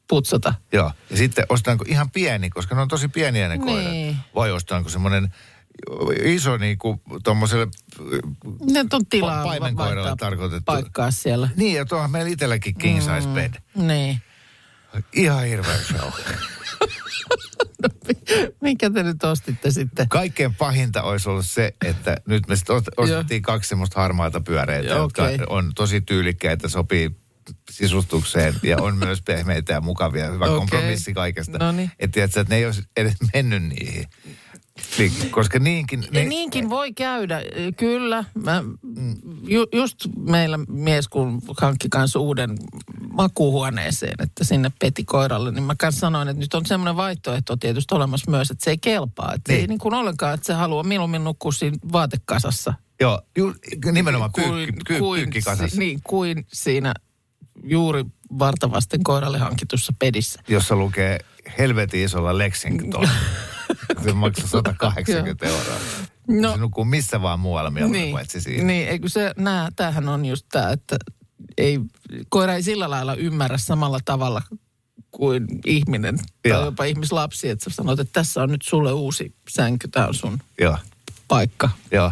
putsata. 0.10 0.54
Joo, 0.72 0.92
ja 1.10 1.18
sitten 1.18 1.46
ostaanko 1.50 1.86
ihan 1.88 2.12
pieni, 2.12 2.50
koska 2.50 2.76
ne 2.76 2.82
on 2.82 2.88
tosi 2.88 3.08
pieniä 3.08 3.48
ne 3.50 3.58
koirat. 3.58 3.92
Niin. 3.92 4.18
Vai 4.36 4.52
ostaanko 4.52 4.90
semmoinen 4.90 5.34
iso 6.24 6.58
niin 6.58 6.78
kuin 6.78 7.02
tuommoiselle... 7.24 7.68
Ne 8.72 8.80
on 8.94 9.06
tilaa 9.06 9.44
Pa- 9.44 9.48
paimenkoiralle 9.48 9.96
vaihtaa 9.96 10.16
tarkoitettu. 10.30 10.64
paikkaa 10.66 11.12
siellä. 11.12 11.50
Niin, 11.56 11.76
ja 11.76 11.86
tuohon 11.86 12.12
meillä 12.12 12.30
itselläkin 12.30 12.76
king 12.78 13.00
size 13.00 13.28
bed. 13.34 13.54
Niin. 13.76 14.22
Ihan 15.14 15.46
hirveä 15.46 15.78
show. 15.78 16.12
Minkä 18.62 18.90
te 18.90 19.04
nyt 19.04 19.24
ostitte 19.24 19.72
sitten? 19.72 20.10
Kaikkein 20.10 20.56
pahinta 20.56 21.04
olisi 21.04 21.30
ollut 21.30 21.46
se, 21.46 21.74
että 21.86 22.18
nyt 22.28 22.48
me 22.48 22.56
sitten 22.56 22.76
ostettiin 22.98 23.42
kaksi 23.42 23.70
semmoista 23.70 24.02
harmaata 24.02 24.42
pyöreitä, 24.42 24.90
Joo, 24.90 24.98
jotka 25.00 25.24
on 25.50 25.72
tosi 25.76 26.02
tyylikkäitä, 26.02 26.70
sopii 26.70 27.10
sisustukseen 27.72 28.54
ja 28.64 28.78
on 28.82 28.98
myös 28.98 29.22
pehmeitä 29.22 29.74
ja 29.74 29.82
mukavia. 29.82 30.32
Hyvä 30.32 30.46
Okei. 30.46 30.58
kompromissi 30.58 31.14
kaikesta. 31.14 31.58
Että 32.00 32.14
tiedätkö, 32.14 32.40
että 32.42 32.54
ne 32.54 32.58
ei 32.58 32.66
olisi 32.66 32.84
edes 32.98 33.14
mennyt 33.34 33.64
niihin. 33.64 34.06
Niin, 34.98 35.32
koska 35.32 35.60
niinkin... 35.60 36.08
Ja 36.12 36.24
niinkin 36.24 36.70
voi 36.70 36.94
käydä, 36.94 37.42
kyllä. 37.78 38.24
Mä, 38.44 38.64
ju, 39.44 39.66
just 39.74 39.96
meillä 40.18 40.60
mies, 40.68 41.08
kun 41.08 41.42
hankki 41.62 41.90
kanssa 41.90 42.20
uuden 42.20 42.58
makuuhuoneeseen, 43.12 44.16
että 44.20 44.44
sinne 44.44 44.72
peti 44.80 45.04
koiralle, 45.04 45.52
niin 45.52 45.64
mä 45.64 45.76
kanssa 45.80 46.00
sanoin, 46.00 46.28
että 46.28 46.40
nyt 46.40 46.54
on 46.54 46.66
semmoinen 46.66 46.96
vaihtoehto 46.96 47.58
tietysti 47.58 47.96
olemassa 47.96 48.32
myös, 48.32 48.52
että 48.52 48.64
se 48.64 48.72
ei 48.72 48.78
kelpaa. 48.78 49.34
Että 49.34 49.52
niin. 49.52 49.58
Niin. 49.58 49.62
ei 49.62 49.68
niin 49.68 49.80
kuin 49.80 49.94
ollenkaan, 49.94 50.34
että 50.34 50.48
se 50.48 50.54
haluaa 50.54 50.84
mieluummin 50.84 51.24
nukkua 51.24 51.52
siinä 51.52 51.78
vaatekasassa. 51.92 52.74
Joo, 53.02 53.22
ju, 53.38 53.54
nimenomaan 53.92 54.32
pyykki, 54.36 54.82
pyy, 54.88 55.00
pyykkikasassa, 55.00 55.68
si, 55.68 55.80
niin, 55.80 56.00
kuin 56.04 56.46
siinä 56.54 56.94
juuri 57.64 58.06
vartavasten 58.40 59.04
koiralle 59.04 59.38
hankitussa 59.38 59.94
pedissä. 60.00 60.42
jossa 60.48 60.76
lukee 60.76 61.20
helvetin 61.58 62.04
isolla 62.04 62.38
Lexington. 62.38 63.10
se 64.04 64.14
maksaa 64.14 64.48
180 64.48 65.46
euroa. 65.46 65.80
No. 66.28 66.52
Se 66.52 66.58
nukkuu 66.58 66.86
missä 66.86 67.22
vaan 67.22 67.40
muualla 67.40 67.72
mieluummin 67.72 68.02
niin. 68.02 68.14
paitsi 68.14 68.42
siinä. 68.42 68.64
Niin, 68.64 68.88
eikö 68.88 69.10
se, 69.10 69.34
nää, 69.38 69.70
tämähän 69.76 70.10
on 70.10 70.26
just 70.26 70.46
tämä, 70.52 70.72
että 70.72 70.98
ei, 71.58 71.80
koira 72.30 72.54
ei 72.54 72.64
sillä 72.64 72.90
lailla 72.90 73.16
ymmärrä 73.16 73.58
samalla 73.58 74.00
tavalla 74.06 74.42
kuin 75.12 75.48
ihminen 75.66 76.20
Joo. 76.46 76.58
tai 76.58 76.68
jopa 76.68 76.84
ihmislapsi, 76.84 77.50
että 77.50 77.70
sä 77.70 77.76
sanot, 77.76 78.00
että 78.00 78.14
tässä 78.14 78.44
on 78.44 78.50
nyt 78.50 78.62
sulle 78.62 78.92
uusi 78.92 79.36
sänky, 79.50 79.88
tämä 79.88 80.08
on 80.08 80.14
sun. 80.14 80.40
Joo. 80.62 80.78
paikka. 81.28 81.70
Joo. 81.92 82.12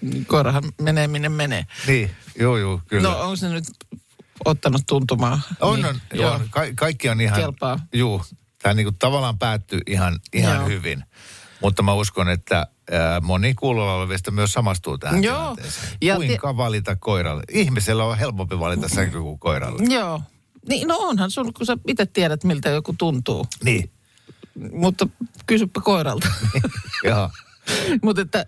Niin 0.00 0.26
Koirahan 0.26 0.64
menee 0.80 1.08
minne 1.08 1.28
menee. 1.28 1.66
Niin, 1.86 2.10
joo, 2.38 2.56
joo, 2.56 2.80
kyllä. 2.86 3.08
No 3.08 3.20
onko 3.20 3.36
se 3.36 3.48
nyt 3.48 3.64
ottanut 4.44 4.82
tuntumaan? 4.88 5.42
On, 5.60 5.74
niin, 5.74 5.86
on, 5.86 6.00
joo. 6.14 6.40
Ka- 6.50 6.74
kaikki 6.74 7.08
on 7.08 7.20
ihan... 7.20 7.40
Kelpaa. 7.40 7.80
Juu, 7.92 8.22
tämä 8.62 8.74
niinku 8.74 8.92
tavallaan 8.98 9.38
päättyy 9.38 9.80
ihan, 9.86 10.20
ihan 10.32 10.56
Joo. 10.56 10.68
hyvin. 10.68 11.04
Mutta 11.62 11.82
mä 11.82 11.94
uskon, 11.94 12.28
että 12.28 12.66
ää, 12.90 13.20
moni 13.20 13.54
kuulolla 13.54 13.94
olevista 13.94 14.30
myös 14.30 14.52
samastuu 14.52 14.98
tähän 14.98 15.24
Joo. 15.24 15.38
tilanteeseen. 15.38 15.88
Ja 16.02 16.16
Kuinka 16.16 16.56
valita 16.56 16.96
koiralle? 16.96 17.42
Ihmisellä 17.52 18.04
on 18.04 18.18
helpompi 18.18 18.58
valita 18.58 18.88
sänky 18.88 19.20
kuin 19.20 19.38
koiralle. 19.38 19.94
Joo. 19.94 20.22
Niin, 20.68 20.88
no 20.88 20.96
onhan 20.98 21.30
sun, 21.30 21.52
kun 21.54 21.66
sä 21.66 21.76
itse 21.88 22.06
tiedät, 22.06 22.44
miltä 22.44 22.68
joku 22.68 22.94
tuntuu. 22.98 23.46
Niin, 23.64 23.90
Mutta 24.72 25.08
kysypä 25.46 25.80
koiralta. 25.80 26.28
joo. 27.04 27.30
Mutta 28.04 28.22
että 28.22 28.46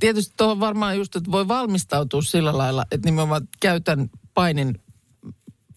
tietysti 0.00 0.34
tuohon 0.36 0.60
varmaan 0.60 0.96
just, 0.96 1.16
että 1.16 1.30
voi 1.30 1.48
valmistautua 1.48 2.22
sillä 2.22 2.58
lailla, 2.58 2.84
että 2.90 3.06
nimenomaan 3.08 3.48
käytän 3.60 4.10
painin 4.34 4.80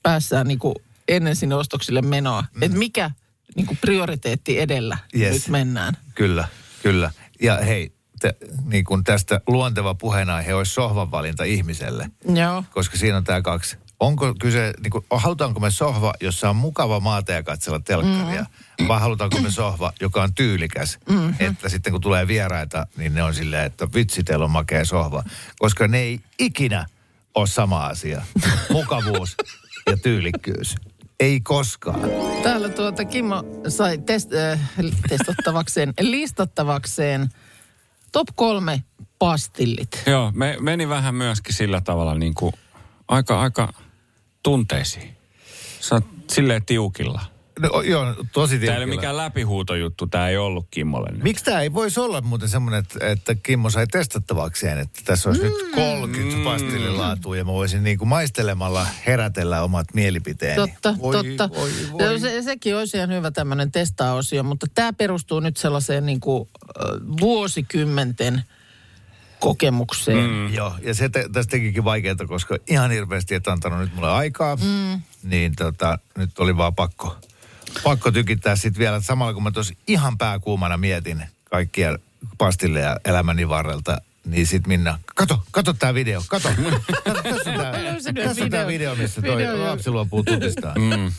päässään 0.03 0.47
niin 0.47 0.59
kuin 0.59 0.75
ennen 1.07 1.35
sinne 1.35 1.55
ostoksille 1.55 2.01
menoa. 2.01 2.41
Mm. 2.55 2.63
Että 2.63 2.77
mikä 2.77 3.11
niin 3.55 3.65
kuin 3.65 3.77
prioriteetti 3.81 4.59
edellä 4.59 4.97
Yes. 5.19 5.33
nyt 5.33 5.47
mennään. 5.47 5.97
Kyllä, 6.15 6.47
kyllä. 6.83 7.11
Ja 7.41 7.57
hei, 7.57 7.91
te, 8.19 8.35
niin 8.65 8.85
kun 8.85 9.03
tästä 9.03 9.41
luonteva 9.47 9.93
puheenaihe 9.93 10.53
olisi 10.53 10.73
sohvan 10.73 11.11
valinta 11.11 11.43
ihmiselle. 11.43 12.09
Joo. 12.35 12.63
koska 12.71 12.97
siinä 12.97 13.17
on 13.17 13.23
tämä 13.23 13.41
kaksi. 13.41 13.77
Onko 13.99 14.35
kyse, 14.41 14.73
niin 14.83 14.91
kuin, 14.91 15.05
halutaanko 15.11 15.59
me 15.59 15.71
sohva, 15.71 16.13
jossa 16.21 16.49
on 16.49 16.55
mukava 16.55 16.99
maata 16.99 17.31
ja 17.31 17.43
katsella 17.43 17.79
telkkaria, 17.79 18.45
mm. 18.81 18.87
vai 18.87 18.99
halutaanko 18.99 19.39
me 19.39 19.51
sohva, 19.51 19.93
joka 20.01 20.23
on 20.23 20.33
tyylikäs, 20.33 20.99
mm-hmm. 21.09 21.33
että 21.39 21.69
sitten 21.69 21.91
kun 21.91 22.01
tulee 22.01 22.27
vieraita, 22.27 22.87
niin 22.97 23.13
ne 23.13 23.23
on 23.23 23.33
silleen, 23.33 23.65
että 23.65 23.87
vitsi, 23.93 24.23
teillä 24.23 24.45
on 24.45 24.51
makea 24.51 24.85
sohva. 24.85 25.23
Koska 25.57 25.87
ne 25.87 25.99
ei 25.99 26.19
ikinä 26.39 26.85
ole 27.35 27.47
sama 27.47 27.85
asia. 27.85 28.21
Mukavuus 28.69 29.35
ja 29.89 29.97
tyylikkyys. 29.97 30.75
Ei 31.19 31.39
koskaan. 31.41 31.99
Täällä 32.43 32.69
tuota 32.69 33.05
Kimmo 33.05 33.43
sai 33.67 33.97
test, 33.97 34.33
äh, 34.33 34.59
testattavakseen, 35.09 35.93
listattavakseen 36.01 37.29
top 38.11 38.27
kolme 38.35 38.83
pastillit. 39.19 40.03
Joo, 40.05 40.31
me, 40.35 40.57
meni 40.59 40.89
vähän 40.89 41.15
myöskin 41.15 41.53
sillä 41.53 41.81
tavalla 41.81 42.15
niin 42.15 42.33
kuin 42.33 42.53
aika, 43.07 43.41
aika 43.41 43.73
tunteisiin. 44.43 45.17
Sä 45.79 45.95
oot 45.95 46.05
silleen 46.29 46.65
tiukilla. 46.65 47.21
No, 47.59 47.81
joo, 47.81 48.15
tosi 48.33 48.59
Tämä 48.59 48.71
ei 48.71 48.77
ole 48.77 48.85
mikään 48.85 49.17
läpihuutojuttu, 49.17 50.07
tämä 50.07 50.29
ei 50.29 50.37
ollut 50.37 50.67
Kimmolle 50.71 51.11
nyt. 51.11 51.23
Miksi 51.23 51.45
tämä 51.45 51.61
ei 51.61 51.73
voisi 51.73 51.99
olla 51.99 52.21
muuten 52.21 52.49
semmoinen, 52.49 52.79
että, 52.79 53.07
että 53.07 53.35
Kimmo 53.35 53.69
sai 53.69 53.87
testattavakseen, 53.87 54.77
että 54.77 55.01
tässä 55.05 55.29
olisi 55.29 55.43
mm. 55.43 55.47
nyt 55.47 55.75
30 55.75 56.37
mm. 56.37 56.43
pastillilaatua 56.43 57.37
ja 57.37 57.45
mä 57.45 57.51
voisin 57.51 57.83
niin 57.83 57.97
kuin 57.97 58.09
maistelemalla 58.09 58.87
herätellä 59.05 59.63
omat 59.63 59.87
mielipiteeni. 59.93 60.55
Totta, 60.55 60.95
voi, 61.01 61.15
totta. 61.15 61.49
Voi, 61.55 61.71
voi. 61.91 62.03
Joo, 62.03 62.19
Se, 62.19 62.41
sekin 62.41 62.75
olisi 62.75 62.97
ihan 62.97 63.13
hyvä 63.13 63.31
tämmöinen 63.31 63.71
testaosio, 63.71 64.43
mutta 64.43 64.67
tämä 64.75 64.93
perustuu 64.93 65.39
nyt 65.39 65.57
sellaiseen 65.57 66.05
niin 66.05 66.19
kuin, 66.19 66.49
äh, 66.65 66.99
vuosikymmenten 67.21 68.43
kokemukseen. 69.39 70.29
Mm. 70.29 70.53
Joo, 70.53 70.73
ja 70.81 70.93
se 70.93 71.09
te, 71.09 71.29
tästä 71.33 71.51
tekikin 71.51 71.83
vaikeaa, 71.83 72.15
koska 72.27 72.57
ihan 72.67 72.91
hirveästi 72.91 73.35
et 73.35 73.47
antanut 73.47 73.79
nyt 73.79 73.95
mulle 73.95 74.11
aikaa, 74.11 74.55
mm. 74.55 75.01
niin 75.23 75.55
tota, 75.55 75.99
nyt 76.17 76.39
oli 76.39 76.57
vaan 76.57 76.75
pakko, 76.75 77.17
pakko 77.83 78.11
tykittää 78.11 78.55
sitten 78.55 78.79
vielä. 78.79 79.01
Samalla 79.01 79.33
kun 79.33 79.43
mä 79.43 79.51
tuossa 79.51 79.73
ihan 79.87 80.17
pääkuumana 80.17 80.77
mietin 80.77 81.23
kaikkia 81.43 81.97
pastilleja 82.37 82.97
elämäni 83.05 83.49
varrelta, 83.49 84.01
niin 84.25 84.47
sit 84.47 84.67
Minna, 84.67 84.99
kato, 85.15 85.43
kato 85.51 85.73
tää 85.73 85.93
video, 85.93 86.23
kato. 86.27 86.49
kato 87.05 87.21
tässä 87.23 87.51
on 87.51 87.57
tää, 87.57 87.73
tässä 88.25 88.43
on 88.43 88.49
tää 88.49 88.67
video, 88.67 88.95
missä 88.95 89.21
toi 89.21 89.37
Video, 89.37 89.63
lapsi 89.63 89.89
luopuu 89.89 90.23
tutistaan. 90.23 90.81
Mm. 90.81 91.11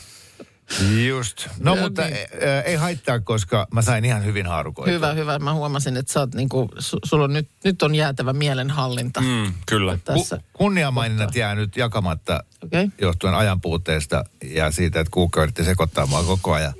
Just. 1.07 1.47
No 1.59 1.75
mutta 1.75 2.01
niin. 2.01 2.15
ä, 2.15 2.61
ei 2.61 2.75
haittaa, 2.75 3.19
koska 3.19 3.67
mä 3.73 3.81
sain 3.81 4.05
ihan 4.05 4.25
hyvin 4.25 4.45
haarukoita. 4.45 4.91
Hyvä, 4.91 5.13
hyvä. 5.13 5.39
Mä 5.39 5.53
huomasin, 5.53 5.97
että 5.97 6.13
sä 6.13 6.19
oot 6.19 6.35
niinku, 6.35 6.69
su, 6.79 6.97
sulla 7.03 7.23
on 7.23 7.33
nyt, 7.33 7.49
nyt 7.63 7.81
on 7.81 7.95
jäätävä 7.95 8.33
mielenhallinta 8.33 9.21
mm. 9.21 9.53
Kyllä. 9.65 9.97
tässä. 10.05 10.37
Ku- 10.37 10.43
kunniamaininnat 10.53 11.35
jää 11.35 11.55
nyt 11.55 11.77
jakamatta 11.77 12.43
Okei. 12.63 12.87
johtuen 13.01 13.33
ajan 13.33 13.61
puutteesta 13.61 14.23
ja 14.43 14.71
siitä, 14.71 14.99
että 14.99 15.11
kuukka 15.11 15.43
yritti 15.43 15.63
sekoittaa 15.63 16.05
mua 16.05 16.23
koko 16.23 16.53
ajan. 16.53 16.73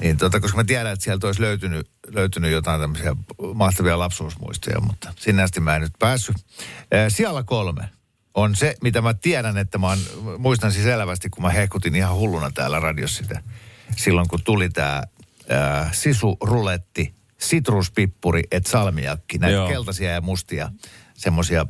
Niin 0.00 0.16
tota, 0.16 0.40
koska 0.40 0.56
mä 0.56 0.64
tiedän, 0.64 0.92
että 0.92 1.04
sieltä 1.04 1.26
olisi 1.26 1.40
löytynyt, 1.40 1.90
löytynyt 2.12 2.52
jotain 2.52 2.80
tämmöisiä 2.80 3.16
mahtavia 3.54 3.98
lapsuusmuistoja, 3.98 4.80
mutta 4.80 5.12
sinne 5.18 5.42
asti 5.42 5.60
mä 5.60 5.76
en 5.76 5.82
nyt 5.82 5.92
päässyt. 5.98 6.36
Siellä 7.08 7.42
kolme 7.42 7.88
on 8.36 8.56
se, 8.56 8.74
mitä 8.82 9.00
mä 9.00 9.14
tiedän, 9.14 9.58
että 9.58 9.78
mä 9.78 9.86
oon, 9.86 9.98
muistan 10.38 10.72
siis 10.72 10.86
elävästi, 10.86 11.30
kun 11.30 11.42
mä 11.42 11.50
hehkutin 11.50 11.94
ihan 11.94 12.16
hulluna 12.16 12.50
täällä 12.50 12.80
radiossa 12.80 13.22
sitä. 13.22 13.42
Silloin 13.96 14.28
kun 14.28 14.42
tuli 14.44 14.68
tää 14.68 15.02
ää, 15.48 15.90
sisuruletti, 15.92 17.14
sitruspippuri, 17.38 18.42
et 18.50 18.66
salmiakki, 18.66 19.38
näitä 19.38 19.56
Joo. 19.56 19.68
keltaisia 19.68 20.10
ja 20.10 20.20
mustia, 20.20 20.72
semmoisia 21.14 21.66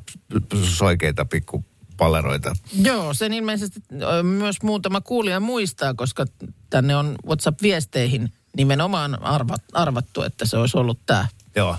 soikeita 0.62 1.24
pikkupalleroita. 1.24 2.56
Joo, 2.82 3.14
sen 3.14 3.32
ilmeisesti 3.32 3.80
myös 4.22 4.62
muutama 4.62 5.00
kuulija 5.00 5.40
muistaa, 5.40 5.94
koska 5.94 6.24
tänne 6.70 6.96
on 6.96 7.16
WhatsApp-viesteihin 7.26 8.32
nimenomaan 8.56 9.22
arvat, 9.22 9.62
arvattu, 9.72 10.22
että 10.22 10.44
se 10.46 10.56
olisi 10.56 10.78
ollut 10.78 10.98
tämä. 11.06 11.26
Joo. 11.56 11.76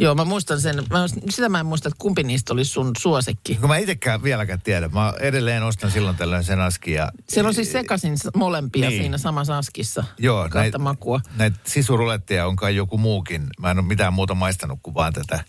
Joo, 0.00 0.14
mä 0.14 0.24
muistan 0.24 0.60
sen. 0.60 0.76
Mä, 0.90 1.06
sitä 1.30 1.48
mä 1.48 1.60
en 1.60 1.66
muista, 1.66 1.88
että 1.88 1.96
kumpi 1.98 2.22
niistä 2.22 2.52
oli 2.52 2.64
sun 2.64 2.90
suosikki. 2.98 3.54
Kun 3.54 3.68
mä 3.68 3.76
itsekään 3.76 4.22
vieläkään 4.22 4.60
tiedä. 4.62 4.88
Mä 4.88 5.12
edelleen 5.20 5.62
ostan 5.62 5.90
silloin 5.90 6.16
tällöin 6.16 6.44
sen 6.44 6.60
askin. 6.60 6.94
Ja, 6.94 7.12
Siellä 7.28 7.48
on 7.48 7.54
siis 7.54 7.72
sekaisin 7.72 8.16
molempia 8.36 8.88
Niin. 8.88 9.02
siinä 9.02 9.18
samassa 9.18 9.58
askissa. 9.58 10.04
Joo, 10.18 10.48
näitä 10.54 10.78
makua. 10.78 11.20
näit 11.36 11.54
sisuruletteja 11.64 12.46
on 12.46 12.56
kai 12.56 12.76
joku 12.76 12.98
muukin. 12.98 13.46
Mä 13.60 13.70
en 13.70 13.78
ole 13.78 13.86
mitään 13.86 14.12
muuta 14.12 14.34
maistanut 14.34 14.78
kuin 14.82 14.94
vaan 14.94 15.12
tätä 15.12 15.44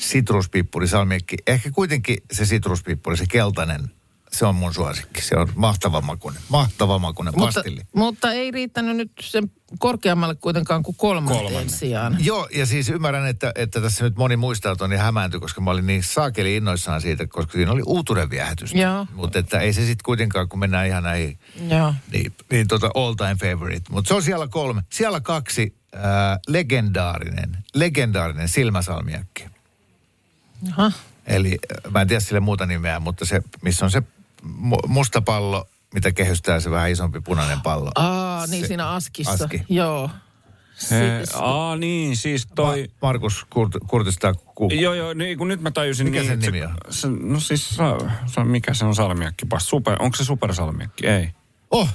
sitruspippuri 0.00 0.88
salmiakki. 0.88 1.36
Ehkä 1.46 1.70
kuitenkin 1.70 2.16
se 2.32 2.46
sitruspippuri, 2.46 3.16
se 3.16 3.24
keltainen, 3.30 3.90
se 4.38 4.46
on 4.46 4.54
mun 4.54 4.74
suosikki. 4.74 5.22
Se 5.22 5.36
on 5.36 5.48
mahtava 5.54 6.00
makunen. 6.00 6.42
Mahtava 6.48 6.98
makunen 6.98 7.34
Mutta, 7.36 7.60
pastilli. 7.60 7.80
mutta 7.94 8.32
ei 8.32 8.50
riittänyt 8.50 8.96
nyt 8.96 9.12
sen 9.20 9.50
korkeammalle 9.78 10.34
kuitenkaan 10.34 10.82
kuin 10.82 10.96
kolmanteen 10.96 11.70
sijaan. 11.70 12.16
Joo, 12.20 12.48
ja 12.54 12.66
siis 12.66 12.88
ymmärrän, 12.88 13.26
että, 13.26 13.52
että 13.54 13.80
tässä 13.80 14.04
nyt 14.04 14.16
moni 14.16 14.36
muistaa 14.36 14.76
ton 14.76 14.92
ja 14.92 14.98
hämääntyi, 14.98 15.40
koska 15.40 15.60
mä 15.60 15.70
olin 15.70 15.86
niin 15.86 16.02
saakeli 16.02 16.56
innoissaan 16.56 17.00
siitä, 17.00 17.26
koska 17.26 17.52
siinä 17.52 17.72
oli 17.72 17.82
uutuuden 17.86 18.30
viehätystä. 18.30 18.78
Joo. 18.78 19.06
Mutta 19.14 19.38
että 19.38 19.60
ei 19.60 19.72
se 19.72 19.80
sitten 19.80 20.04
kuitenkaan, 20.04 20.48
kun 20.48 20.58
mennään 20.58 20.86
ihan 20.86 21.02
näihin 21.02 21.38
Joo. 21.68 21.94
Niin, 22.12 22.32
niin 22.50 22.68
tota 22.68 22.90
all 22.94 23.14
time 23.14 23.34
favorite. 23.34 23.90
Mutta 23.90 24.08
se 24.08 24.14
on 24.14 24.22
siellä 24.22 24.48
kolme. 24.48 24.82
Siellä 24.90 25.20
kaksi, 25.20 25.74
ää, 25.94 26.38
legendaarinen, 26.48 27.58
legendaarinen 27.74 28.48
silmäsalmiakki. 28.48 29.44
Aha. 30.72 30.92
Eli 31.26 31.58
äh, 31.86 31.92
mä 31.92 32.00
en 32.00 32.08
tiedä 32.08 32.20
sille 32.20 32.40
muuta 32.40 32.66
nimeä, 32.66 33.00
mutta 33.00 33.24
se, 33.24 33.42
missä 33.62 33.84
on 33.84 33.90
se 33.90 34.02
mu- 34.44 34.86
musta 34.88 35.20
pallo, 35.22 35.66
mitä 35.94 36.12
kehystää 36.12 36.60
se 36.60 36.70
vähän 36.70 36.90
isompi 36.90 37.20
punainen 37.20 37.60
pallo. 37.60 37.90
Aa, 37.94 38.46
niin 38.46 38.60
Se- 38.62 38.66
siinä 38.66 38.88
askissa. 38.88 39.32
aski. 39.44 39.62
Joo. 39.68 40.10
He, 40.90 41.20
Si- 41.24 41.32
aa 41.34 41.76
niin, 41.76 42.16
siis 42.16 42.46
toi... 42.54 42.82
Ma- 43.02 43.08
Markus 43.08 43.46
Kurt, 43.50 43.72
Kurtista 43.86 44.34
ku- 44.34 44.70
Joo, 44.72 44.94
joo, 44.94 45.14
niin 45.14 45.38
kun 45.38 45.48
nyt 45.48 45.60
mä 45.60 45.70
tajusin 45.70 46.06
Mikä 46.06 46.18
niin, 46.18 46.28
sen 46.30 46.38
nimi 46.38 46.62
on? 46.62 46.74
Se, 46.90 47.08
no 47.08 47.40
siis, 47.40 47.68
se, 47.70 47.82
se, 48.26 48.44
mikä 48.44 48.74
se 48.74 48.84
on 48.84 48.94
salmiakki? 48.94 49.46
Super, 49.58 49.96
onko 49.98 50.16
se 50.16 50.24
supersalmiakki? 50.24 51.06
Ei. 51.06 51.28
Oh, 51.70 51.88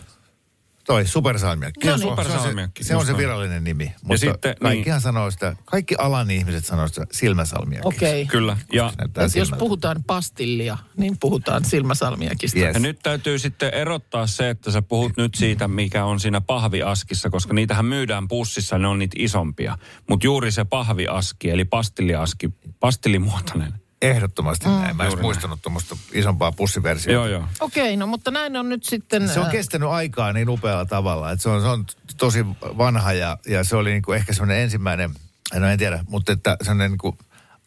toi 0.89 1.05
supersalmiakki. 1.08 1.86
Se 1.86 1.93
on- 1.93 2.00
supersalmiakki, 2.00 2.84
Se 2.84 2.96
on 2.96 3.01
se, 3.01 3.05
se 3.05 3.12
just 3.12 3.17
noin. 3.17 3.17
virallinen 3.17 3.63
nimi. 3.63 3.93
Mutta 4.03 4.17
sitten, 4.17 4.55
kaikkihan 4.62 4.98
niin. 4.98 5.01
sanoo 5.01 5.31
sitä, 5.31 5.55
kaikki 5.65 5.96
alan 5.98 6.31
ihmiset 6.31 6.65
sanoo 6.65 6.88
sitä 6.88 7.05
silmäsalmiakki. 7.12 7.88
Okei. 7.88 8.25
Kyllä. 8.25 8.58
Ja, 8.74 8.93
Et 9.25 9.36
jos 9.36 9.51
puhutaan 9.60 10.03
pastillia, 10.03 10.77
niin 10.98 11.17
puhutaan 11.19 11.65
silmäsalmiakista. 11.65 12.60
Yes. 12.60 12.74
ja 12.74 12.79
nyt 12.79 13.00
täytyy 13.03 13.39
sitten 13.39 13.74
erottaa 13.74 14.27
se, 14.27 14.50
että 14.50 14.72
sä 14.72 14.81
puhut 14.81 15.17
nyt 15.17 15.36
siitä, 15.36 15.67
mikä 15.67 16.05
on 16.05 16.19
siinä 16.19 16.41
pahviaskissa, 16.41 17.29
koska 17.29 17.53
niitähän 17.53 17.86
myydään 17.86 18.27
pussissa, 18.27 18.77
ne 18.77 18.88
on 18.88 19.00
niitä 19.00 19.15
isompia. 19.19 19.77
Mutta 20.10 20.25
juuri 20.25 20.51
se 20.51 20.65
pahviaski, 20.65 21.50
eli 21.50 21.65
pastilliaski, 21.65 22.50
pastilimuotoinen. 22.79 23.74
Ehdottomasti 24.01 24.65
mm. 24.65 24.72
näin. 24.72 24.98
Mä 24.98 25.03
en 25.03 25.22
muistanut 25.22 25.62
tuommoista 25.62 25.98
isompaa 26.13 26.51
pussiversiota. 26.51 27.13
Joo, 27.13 27.27
joo. 27.27 27.48
Okei, 27.60 27.98
no 27.98 28.08
mutta 28.08 28.32
näin 28.32 28.58
on 28.58 28.70
nyt 28.70 28.84
sitten... 28.84 29.29
Se 29.29 29.39
on 29.39 29.46
äh, 29.46 29.51
kestänyt 29.51 29.89
aikaa 29.89 30.34
niin 30.34 30.50
upealla 30.50 30.86
tavalla, 30.86 31.32
että 31.32 31.44
se 31.44 31.50
on, 31.50 31.62
se 31.62 31.68
on 31.68 31.86
tosi 32.18 32.46
vanha 32.62 33.13
ja, 33.13 33.38
ja 33.48 33.63
se 33.63 33.75
oli 33.75 33.89
niinku 33.89 34.12
ehkä 34.12 34.34
semmoinen 34.34 34.58
ensimmäinen, 34.58 35.12
no 35.56 35.68
en 35.68 35.77
tiedä, 35.77 36.03
mutta 36.10 36.32
että 36.32 36.58
semmoinen 36.62 36.91
niinku 36.91 37.18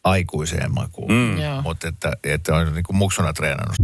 aikuiseen 0.03 0.73
makuun. 0.73 1.11
Mm. 1.11 1.37
Joo. 1.37 1.61
Mutta 1.61 1.87
että, 1.87 2.13
että 2.23 2.55
on 2.55 2.73
niinku 2.73 2.93
muksuna 2.93 3.33
treenannut. 3.33 3.75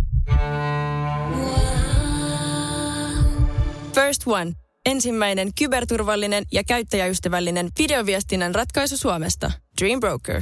First 3.94 4.22
One. 4.25 4.51
Ensimmäinen 4.86 5.50
kyberturvallinen 5.60 6.44
ja 6.51 6.63
käyttäjäystävällinen 6.63 7.70
videoviestinnän 7.79 8.56
ratkaisu 8.56 8.98
Suomesta. 8.98 9.51
Dream 9.82 10.00
Broker. 10.00 10.41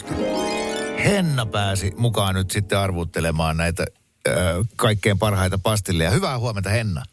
Henna 1.05 1.45
pääsi 1.45 1.91
mukaan 1.97 2.35
nyt 2.35 2.51
sitten 2.51 2.79
arvuttelemaan 2.79 3.57
näitä 3.57 3.85
kaikkein 4.75 5.19
parhaita 5.19 5.57
pastilleja. 5.57 6.09
Hyvää 6.09 6.39
huomenta, 6.39 6.69
Henna. 6.69 7.03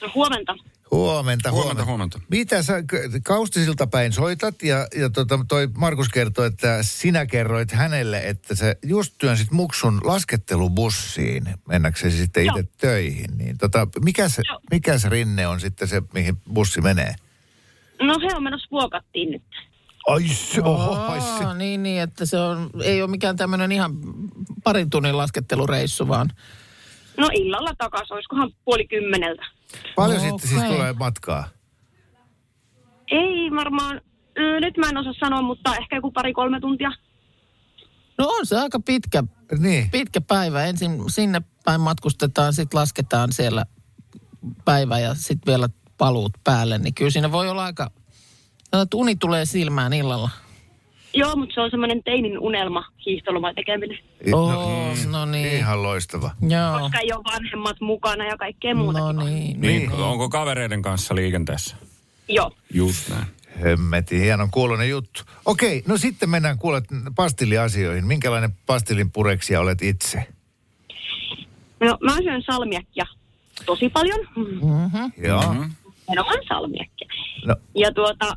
No, 0.00 0.10
huomenta. 0.14 0.54
Huomenta, 0.90 1.50
Huomenta, 1.50 1.84
huomenta. 1.84 2.20
Mitä 2.30 2.62
sä 2.62 2.74
Kaustisilta 3.22 3.86
päin 3.86 4.12
soitat 4.12 4.62
ja, 4.62 4.86
ja 4.96 5.10
tota, 5.10 5.38
toi 5.48 5.68
Markus 5.76 6.08
kertoi, 6.08 6.46
että 6.46 6.82
sinä 6.82 7.26
kerroit 7.26 7.72
hänelle, 7.72 8.28
että 8.28 8.54
sä 8.54 8.76
just 8.82 9.14
työnsit 9.18 9.50
muksun 9.50 10.00
laskettelubussiin 10.04 11.44
mennäksesi 11.68 12.16
sitten 12.16 12.46
itse 12.46 12.58
Joo. 12.58 12.68
töihin. 12.78 13.38
Niin 13.38 13.58
tota, 13.58 13.88
mikä, 14.04 14.28
se, 14.28 14.42
mikä 14.70 14.98
se 14.98 15.08
rinne 15.08 15.46
on 15.46 15.60
sitten 15.60 15.88
se, 15.88 16.02
mihin 16.12 16.36
bussi 16.52 16.80
menee? 16.80 17.14
No 18.02 18.14
he 18.22 18.36
on 18.36 18.42
menossa 18.42 18.68
vuokattiin 18.70 19.30
nyt. 19.30 19.42
Ai 20.06 20.28
se, 20.28 20.62
oho, 20.62 20.92
ai 20.94 21.20
se. 21.20 21.54
Niin, 21.58 21.82
niin, 21.82 22.02
että 22.02 22.26
se 22.26 22.38
on, 22.40 22.70
ei 22.82 23.02
ole 23.02 23.10
mikään 23.10 23.36
tämmöinen 23.36 23.72
ihan 23.72 23.92
parin 24.64 24.90
tunnin 24.90 25.16
laskettelureissu, 25.16 26.08
vaan 26.08 26.30
No 27.18 27.28
illalla 27.32 27.70
takas, 27.78 28.10
olisikohan 28.10 28.50
puoli 28.64 28.86
kymmeneltä. 28.88 29.42
Paljon 29.96 30.18
Okei. 30.18 30.30
sitten 30.30 30.48
siis 30.48 30.62
tulee 30.62 30.92
matkaa? 30.92 31.44
Ei 33.10 33.50
varmaan, 33.56 34.00
nyt 34.60 34.76
mä 34.76 34.88
en 34.88 34.96
osaa 34.96 35.12
sanoa, 35.20 35.42
mutta 35.42 35.76
ehkä 35.76 35.96
joku 35.96 36.10
pari-kolme 36.10 36.60
tuntia. 36.60 36.90
no 38.18 38.26
on 38.28 38.46
se 38.46 38.56
aika 38.58 38.80
pitkä, 38.80 39.24
Niin. 39.58 39.90
pitkä 39.90 40.20
päivä. 40.20 40.64
Ensin 40.64 41.02
sinne 41.10 41.42
päin 41.64 41.80
matkustetaan, 41.80 42.52
sitten 42.52 42.80
lasketaan 42.80 43.32
siellä 43.32 43.64
päivä 44.64 44.98
ja 44.98 45.14
sitten 45.14 45.52
vielä 45.52 45.68
paluut 45.98 46.32
päälle. 46.44 46.78
Niin 46.78 46.94
kyllä 46.94 47.10
siinä 47.10 47.32
voi 47.32 47.48
olla 47.48 47.64
aika, 47.64 47.90
sanotaan, 48.74 48.86
että 48.86 48.96
uni 48.96 49.16
tulee 49.16 49.44
silmään 49.44 49.92
illalla. 49.92 50.30
Joo, 51.14 51.36
mutta 51.36 51.54
se 51.54 51.60
on 51.60 51.70
semmoinen 51.70 52.02
teinin 52.04 52.38
unelma, 52.38 52.84
hiihtoloma 53.06 53.54
tekeminen. 53.54 53.98
Oo, 54.32 54.94
no 55.10 55.24
niin. 55.26 55.56
Ihan 55.56 55.82
loistava. 55.82 56.30
Joo. 56.48 56.78
Koska 56.80 56.98
ei 56.98 57.12
ole 57.12 57.24
vanhemmat 57.32 57.80
mukana 57.80 58.26
ja 58.26 58.36
kaikkea 58.36 58.74
muuta. 58.74 58.98
No 58.98 59.12
niin. 59.12 59.60
Niin, 59.60 59.92
onko 59.92 60.28
kavereiden 60.28 60.82
kanssa 60.82 61.14
liikenteessä? 61.14 61.76
Joo. 62.28 62.50
Just 62.74 63.08
näin. 63.08 63.24
Hemmetin, 63.62 64.20
hienon 64.20 64.50
kuulonen 64.50 64.88
juttu. 64.88 65.22
Okei, 65.44 65.82
no 65.88 65.96
sitten 65.96 66.30
mennään 66.30 66.58
kuulet 66.58 66.84
pastilliasioihin. 67.16 68.06
Minkälainen 68.06 68.50
pastillin 68.66 69.10
pureksia 69.10 69.60
olet 69.60 69.82
itse? 69.82 70.26
No 71.80 71.98
mä 72.00 72.16
syön 72.22 72.42
salmiakkia 72.42 73.06
tosi 73.66 73.88
paljon. 73.88 74.20
Mm-hmm. 74.36 75.12
Joo. 75.26 75.52
Mhm. 75.52 75.70
Nimenomaan 76.08 76.38
salmiakkia. 76.48 77.08
No, 77.46 77.56
Ja 77.74 77.92
tuota, 77.92 78.36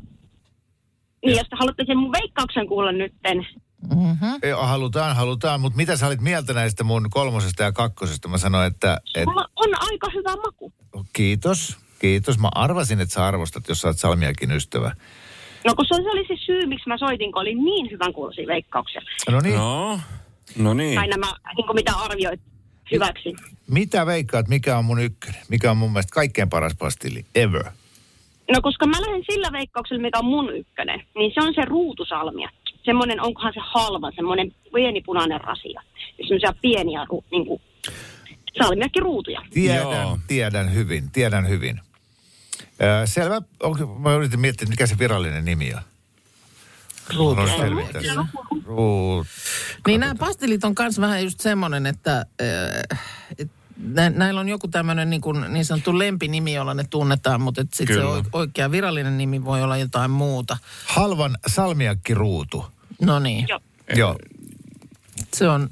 niin 1.24 1.36
jos 1.36 1.46
te 1.50 1.56
haluatte 1.58 1.84
sen 1.86 1.98
mun 1.98 2.12
veikkauksen 2.12 2.66
kuulla 2.66 2.92
nytten, 2.92 3.46
Mm-hmm. 3.94 4.48
Joo, 4.48 4.66
halutaan, 4.66 5.16
halutaan, 5.16 5.60
mutta 5.60 5.76
mitä 5.76 5.96
sä 5.96 6.06
olit 6.06 6.20
mieltä 6.20 6.52
näistä 6.52 6.84
mun 6.84 7.06
kolmosesta 7.10 7.62
ja 7.62 7.72
kakkosesta? 7.72 8.28
Mä 8.28 8.38
sanoin, 8.38 8.66
että 8.66 9.00
et, 9.14 9.26
mulla 9.26 9.48
on 9.56 9.68
aika 9.80 10.10
hyvä 10.14 10.36
maku. 10.36 10.72
kiitos, 11.12 11.76
kiitos. 11.98 12.38
Mä 12.38 12.48
arvasin, 12.54 13.00
että 13.00 13.14
sä 13.14 13.26
arvostat, 13.26 13.68
jos 13.68 13.80
sä 13.80 13.88
oot 13.88 13.98
Salmiakin 13.98 14.52
ystävä. 14.52 14.92
No 15.66 15.74
kun 15.74 15.86
se 15.88 15.94
oli 15.94 16.26
se 16.28 16.34
syy, 16.46 16.66
miksi 16.66 16.88
mä 16.88 16.98
soitin, 16.98 17.32
kun 17.32 17.40
oli 17.42 17.54
niin 17.54 17.90
hyvän 17.90 18.12
kuulosia 18.12 18.46
veikkauksia. 18.46 19.00
No 19.30 19.40
niin, 19.40 19.54
No, 19.54 20.00
no 20.56 20.74
niin. 20.74 20.94
Tai 20.94 21.08
nämä, 21.08 21.26
niin 21.56 21.66
kuin 21.66 21.74
mitä 21.74 21.92
arvioit 21.96 22.40
hyväksi. 22.92 23.34
mitä 23.70 24.06
veikkaat, 24.06 24.48
mikä 24.48 24.78
on 24.78 24.84
mun 24.84 25.00
ykkönen? 25.00 25.40
Mikä 25.48 25.70
on 25.70 25.76
mun 25.76 25.92
mielestä 25.92 26.14
kaikkein 26.14 26.50
paras 26.50 26.74
pastilli 26.78 27.24
ever? 27.34 27.64
No 28.52 28.60
koska 28.62 28.86
mä 28.86 29.00
lähden 29.00 29.24
sillä 29.30 29.52
veikkauksella, 29.52 30.02
mikä 30.02 30.18
on 30.18 30.24
mun 30.24 30.56
ykkönen, 30.56 31.02
niin 31.14 31.32
se 31.34 31.40
on 31.40 31.54
se 31.54 31.64
ruutusalmia. 31.64 32.50
Semmoinen, 32.84 33.20
onkohan 33.20 33.52
se 33.54 33.60
halva, 33.62 34.10
semmoinen 34.10 34.52
pieni 34.74 35.00
punainen 35.00 35.40
rasia. 35.40 35.82
Ja 36.18 36.24
semmoisia 36.24 36.54
pieniä 36.62 37.06
niin 37.30 37.46
kuin, 37.46 37.62
salmiakkiruutuja. 38.58 39.42
Tiedän, 39.50 39.82
Joo. 39.82 40.18
tiedän 40.26 40.74
hyvin, 40.74 41.10
tiedän 41.10 41.48
hyvin. 41.48 41.80
Ö, 42.62 43.06
selvä, 43.06 43.40
onko, 43.62 43.86
mä 43.86 44.14
yritin 44.14 44.40
miettiä, 44.40 44.68
mikä 44.68 44.86
se 44.86 44.98
virallinen 44.98 45.44
nimi 45.44 45.74
on. 45.74 45.80
Sen. 48.02 48.24
Ruut. 48.64 49.26
Niin 49.86 50.00
nämä 50.00 50.14
pastillit 50.14 50.64
on 50.64 50.74
myös 50.78 51.00
vähän 51.00 51.24
just 51.24 51.40
semmoinen, 51.40 51.86
että 51.86 52.26
äh, 52.42 53.00
et 53.38 53.50
nä, 53.94 54.10
näillä 54.10 54.40
on 54.40 54.48
joku 54.48 54.68
tämmöinen 54.68 55.10
niin, 55.10 55.20
kuin, 55.20 55.44
niin 55.52 55.64
sanottu 55.64 55.98
lempinimi, 55.98 56.54
jolla 56.54 56.74
ne 56.74 56.84
tunnetaan, 56.90 57.40
mutta 57.40 57.64
sitten 57.74 57.96
se 57.96 58.02
oikea 58.32 58.70
virallinen 58.70 59.18
nimi 59.18 59.44
voi 59.44 59.62
olla 59.62 59.76
jotain 59.76 60.10
muuta. 60.10 60.56
Halvan 60.86 61.38
salmiakkiruutu. 61.46 62.66
No 63.02 63.18
niin, 63.18 63.46
Joo. 63.48 63.60
Joo. 63.96 64.18
se 65.34 65.48
on, 65.48 65.70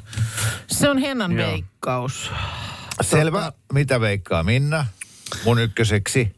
se 0.66 0.90
on 0.90 0.98
Hennan 0.98 1.32
Joo. 1.32 1.50
veikkaus. 1.50 2.30
Selvä. 3.00 3.52
Mitä 3.72 4.00
veikkaa 4.00 4.42
Minna? 4.42 4.86
Mun 5.44 5.58
ykköseksi. 5.58 6.36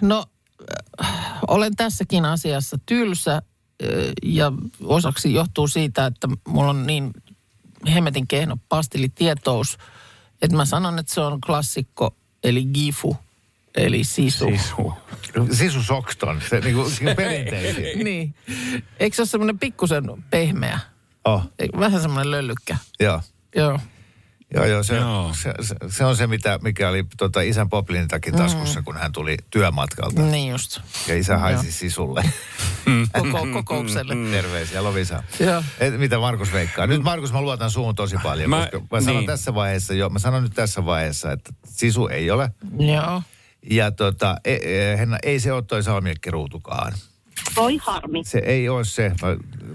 No, 0.00 0.24
äh, 1.04 1.38
olen 1.46 1.76
tässäkin 1.76 2.24
asiassa 2.24 2.78
tylsä 2.86 3.34
äh, 3.34 3.42
ja 4.22 4.52
osaksi 4.82 5.34
johtuu 5.34 5.68
siitä, 5.68 6.06
että 6.06 6.28
mulla 6.48 6.70
on 6.70 6.86
niin 6.86 7.10
hemmetin 7.94 8.28
kehno 8.28 8.56
pastillitietous, 8.68 9.78
että 10.44 10.56
mä 10.56 10.64
sanon, 10.64 10.98
että 10.98 11.14
se 11.14 11.20
on 11.20 11.40
klassikko, 11.40 12.16
eli 12.44 12.64
gifu, 12.64 13.16
eli 13.76 14.04
sisu. 14.04 14.44
Sisu. 14.46 14.92
Sisu 15.52 15.82
Soxton, 15.82 16.40
se 16.50 16.60
niinku 16.60 16.90
perinteisin. 17.16 18.04
niin. 18.04 18.34
Eikö 19.00 19.16
se 19.16 19.22
ole 19.22 19.28
semmoinen 19.28 19.58
pikkusen 19.58 20.04
pehmeä? 20.30 20.78
Oh, 21.24 21.42
Eikö- 21.58 21.78
Vähän 21.80 22.00
semmoinen 22.00 22.30
löllykkä. 22.30 22.76
joo. 23.00 23.20
Joo. 23.56 23.78
Joo, 24.54 24.64
joo, 24.64 24.82
se, 24.82 24.96
Joo. 24.96 25.30
Se, 25.34 25.54
se, 25.60 25.74
se, 25.88 26.04
on 26.04 26.16
se, 26.16 26.26
mitä, 26.26 26.58
mikä 26.62 26.88
oli 26.88 27.04
tota, 27.16 27.40
isän 27.40 27.68
poplinin 27.68 28.08
takin 28.08 28.34
taskussa, 28.34 28.82
kun 28.82 28.96
hän 28.96 29.12
tuli 29.12 29.36
työmatkalta. 29.50 30.22
Niin 30.22 30.50
just. 30.50 30.80
Ja 31.08 31.16
isä 31.16 31.38
haisi 31.38 31.66
Joo. 31.66 31.72
sisulle. 31.72 32.24
Koko, 33.12 33.46
kokoukselle. 33.52 34.30
Terveisiä, 34.30 34.82
Lovisa. 34.82 35.22
Joo. 35.40 35.62
Et, 35.80 35.98
mitä 35.98 36.18
Markus 36.18 36.52
veikkaa? 36.52 36.86
Nyt 36.86 37.02
Markus, 37.02 37.32
mä 37.32 37.40
luotan 37.40 37.70
suun 37.70 37.94
tosi 37.94 38.16
paljon, 38.22 38.50
Mä- 38.50 38.68
koska 38.72 38.86
mä 38.90 39.00
sanon 39.00 39.16
niin. 39.16 39.26
tässä 39.26 39.54
vaiheessa 39.54 39.94
jo, 39.94 40.08
mä 40.08 40.18
sanon 40.18 40.42
nyt 40.42 40.54
tässä 40.54 40.84
vaiheessa, 40.84 41.32
että 41.32 41.52
sisu 41.66 42.06
ei 42.06 42.30
ole. 42.30 42.50
Joo. 42.78 43.22
Ja 43.70 43.90
tota, 43.90 44.36
e, 44.44 44.54
e, 44.54 44.98
Henna, 44.98 45.18
ei 45.22 45.40
se 45.40 45.52
ole 45.52 45.62
toi 45.62 45.82
salmiakkiruutukaan. 45.82 46.92
Voi 47.56 47.76
harmi. 47.82 48.24
Se 48.24 48.38
ei 48.38 48.68
ole 48.68 48.84
se. 48.84 49.08
Mä, 49.08 49.28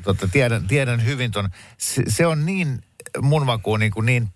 tota, 0.04 0.28
tiedän, 0.28 0.68
tiedän 0.68 1.06
hyvin 1.06 1.32
ton. 1.32 1.50
Se, 1.78 2.04
se 2.08 2.26
on 2.26 2.46
niin 2.46 2.84
mun 3.22 3.46
makuun 3.46 3.80
niin, 3.80 3.92
kuin 3.92 4.06
niin 4.06 4.30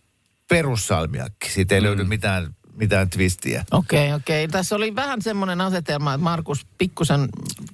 perussalmiakki. 0.58 1.50
Siitä 1.50 1.76
ei 1.76 1.82
mm. 1.82 1.86
löydy 1.88 2.04
mitään, 2.04 2.56
mitään 2.76 3.10
twistiä. 3.10 3.66
Okei, 3.72 4.06
okay, 4.06 4.16
okei. 4.16 4.46
Okay. 4.46 4.52
Tässä 4.52 4.76
oli 4.76 4.96
vähän 4.96 5.22
semmoinen 5.22 5.62
asetelma, 5.62 6.13
että 6.13 6.24
Markus 6.24 6.66
pikkusen 6.78 7.30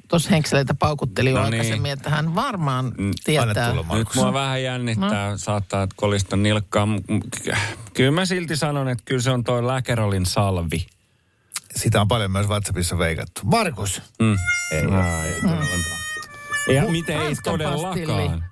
tuossa 0.08 0.30
henkseleitä 0.30 0.74
paukutteli 0.74 1.34
No 1.34 1.40
no 1.40 1.44
niin. 1.50 1.54
aikaisemmin, 1.54 1.92
että 1.92 2.10
hän 2.10 2.36
varmaan 2.36 2.86
Anna 2.86 3.14
tietää. 3.24 3.70
tulla, 3.70 3.98
Nyt 3.98 4.08
mua 4.16 4.34
vähän 4.34 4.64
jännittää, 4.64 5.38
saattaa 5.38 5.88
kolista 5.96 6.36
nilkkaa. 6.36 6.88
Kyllä 7.94 8.12
mä 8.12 8.26
silti 8.26 8.56
sanon, 8.56 8.90
että 8.90 9.04
kyllä 9.06 9.22
se 9.22 9.32
on 9.32 9.44
toi 9.44 9.68
Läkerolin 9.68 10.26
salvi. 10.26 10.86
Sitä 11.76 12.02
on 12.02 12.08
paljon 12.08 12.32
myös 12.32 12.48
WhatsAppissa 12.48 12.98
veikattu. 12.98 13.42
Markus! 13.44 14.02
Mm. 14.20 14.38
Ei. 14.72 14.86
Ai, 14.86 15.28
ei 15.28 15.42
todellakaan. 15.42 16.00
Ja 16.76 16.84
miten 16.92 17.22
ei 17.22 17.36
todellakaan. 17.44 18.44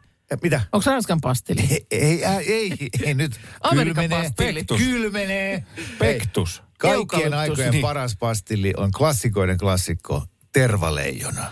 Mitä? 0.41 0.61
Onko 0.71 0.91
Ranskan 0.91 1.21
pastilli? 1.21 1.85
Ei, 1.91 2.25
ei, 2.25 2.25
ei, 2.53 2.89
ei, 3.05 3.13
nyt. 3.13 3.39
Amerikan 3.61 4.03
Kylmenee, 4.03 4.23
pastilli. 4.23 4.63
kylmenee. 4.77 5.63
Pektus. 5.99 6.63
Kaikkien 6.77 7.33
aikojen 7.33 7.71
Niin. 7.71 7.81
paras 7.81 8.15
pastilli 8.19 8.73
on 8.77 8.91
klassikoiden 8.91 9.57
klassikko. 9.57 10.23
tervaleijona. 10.53 11.51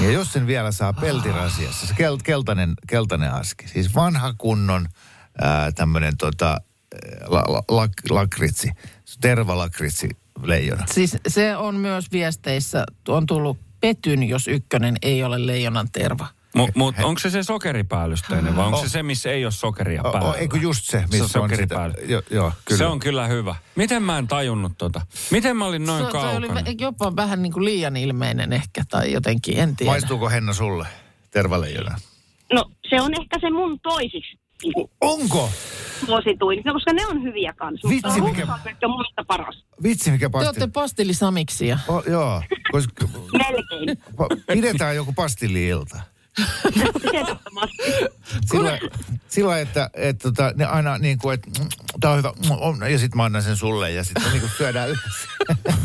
Ja 0.00 0.10
jos 0.10 0.32
sen 0.32 0.46
vielä 0.46 0.72
saa 0.72 0.92
peltirasiassa, 0.92 1.86
se 1.86 1.94
kel, 1.94 2.18
keltainen, 2.24 2.74
keltainen 2.88 3.32
aski, 3.32 3.68
siis 3.68 3.94
vanha 3.94 4.34
kunnon 4.38 4.88
tämmöinen 5.74 6.16
tota, 6.16 6.60
la, 7.26 7.44
la, 7.48 7.62
la, 7.68 7.88
lakritsi, 8.10 8.70
tervalakritsi 9.20 10.08
leijona. 10.42 10.84
Siis 10.94 11.16
se 11.28 11.56
on 11.56 11.74
myös 11.76 12.12
viesteissä, 12.12 12.84
on 13.08 13.26
tullut 13.26 13.58
petyn, 13.80 14.22
jos 14.22 14.48
ykkönen 14.48 14.96
ei 15.02 15.22
ole 15.24 15.46
leijonan 15.46 15.88
terva. 15.92 16.26
Mutta 16.54 16.72
mut, 16.78 16.94
onko 17.02 17.18
se 17.18 17.30
se 17.30 17.42
sokeripäällysteinen 17.42 18.56
vai 18.56 18.66
onko 18.66 18.78
se 18.78 18.88
se, 18.88 19.02
missä 19.02 19.30
ei 19.30 19.44
ole 19.44 19.52
sokeria 19.52 20.02
O, 20.02 20.12
päällä? 20.12 20.30
o, 20.30 20.34
eikö 20.34 20.56
just 20.58 20.84
se, 20.84 20.90
Se 21.10 21.18
missä 21.18 21.38
on 21.40 21.44
on, 21.50 21.56
sitä, 21.56 21.90
jo, 22.06 22.22
joo, 22.30 22.52
kyllä. 22.64 22.78
Se 22.78 22.86
on 22.86 22.98
kyllä 23.00 23.26
hyvä. 23.26 23.54
Miten 23.76 24.02
mä 24.02 24.18
en 24.18 24.28
tajunnut 24.28 24.72
tota? 24.78 25.00
Miten 25.30 25.56
mä 25.56 25.66
olin 25.66 25.86
noin 25.86 26.04
se, 26.04 26.10
se 26.10 26.16
oli 26.18 26.46
kaukana? 26.48 26.70
jopa 26.80 27.16
vähän 27.16 27.42
niin 27.42 27.52
kuin 27.52 27.64
liian 27.64 27.96
ilmeinen 27.96 28.52
ehkä 28.52 28.82
tai 28.90 29.12
jotenkin, 29.12 29.58
en 29.58 29.76
tiedä. 29.76 29.90
Maistuuko 29.92 30.28
Henna 30.30 30.52
sulle 30.52 30.86
tervaleijona? 31.30 31.96
No 32.52 32.70
se 32.90 33.00
on 33.00 33.10
ehkä 33.20 33.38
se 33.40 33.50
mun 33.50 33.80
toisiksi 33.80 34.38
Onko? 35.00 35.50
suosituin, 36.06 36.62
no, 36.64 36.72
koska 36.72 36.92
ne 36.92 37.06
on 37.06 37.22
hyviä 37.22 37.52
kanssa. 37.56 37.88
Vitsi, 37.88 38.20
mikä- 38.20 38.46
on 38.82 38.90
musta 38.90 39.24
paras. 39.28 39.64
Vitsi 39.82 40.10
mikä 40.10 40.30
Te 40.30 40.36
olette 40.36 40.46
pastilli. 40.52 40.70
pastillisamiksia. 40.72 41.78
O, 41.88 42.02
joo, 42.10 42.42
koska 42.72 43.08
Melkein. 43.38 43.98
pidetään 44.52 44.96
joku 44.96 45.12
pastilli-ilta. 45.12 46.00
Ehdottomasti. 47.12 47.76
Sillä, 48.50 48.78
sillä 49.28 49.58
että, 49.58 49.90
että 49.94 50.22
tota, 50.28 50.52
ne 50.56 50.64
aina 50.64 50.98
niin 50.98 51.18
kuin, 51.18 51.34
että 51.34 51.50
tämä 52.00 52.12
on 52.12 52.18
hyvä, 52.18 52.88
ja 52.88 52.98
sitten 52.98 53.16
mä 53.16 53.24
annan 53.24 53.42
sen 53.42 53.56
sulle 53.56 53.90
ja 53.90 54.04
sitten 54.04 54.24
niin 54.30 54.40
kuin 54.40 54.52
syödään 54.56 54.88
yhdessä. 54.90 55.28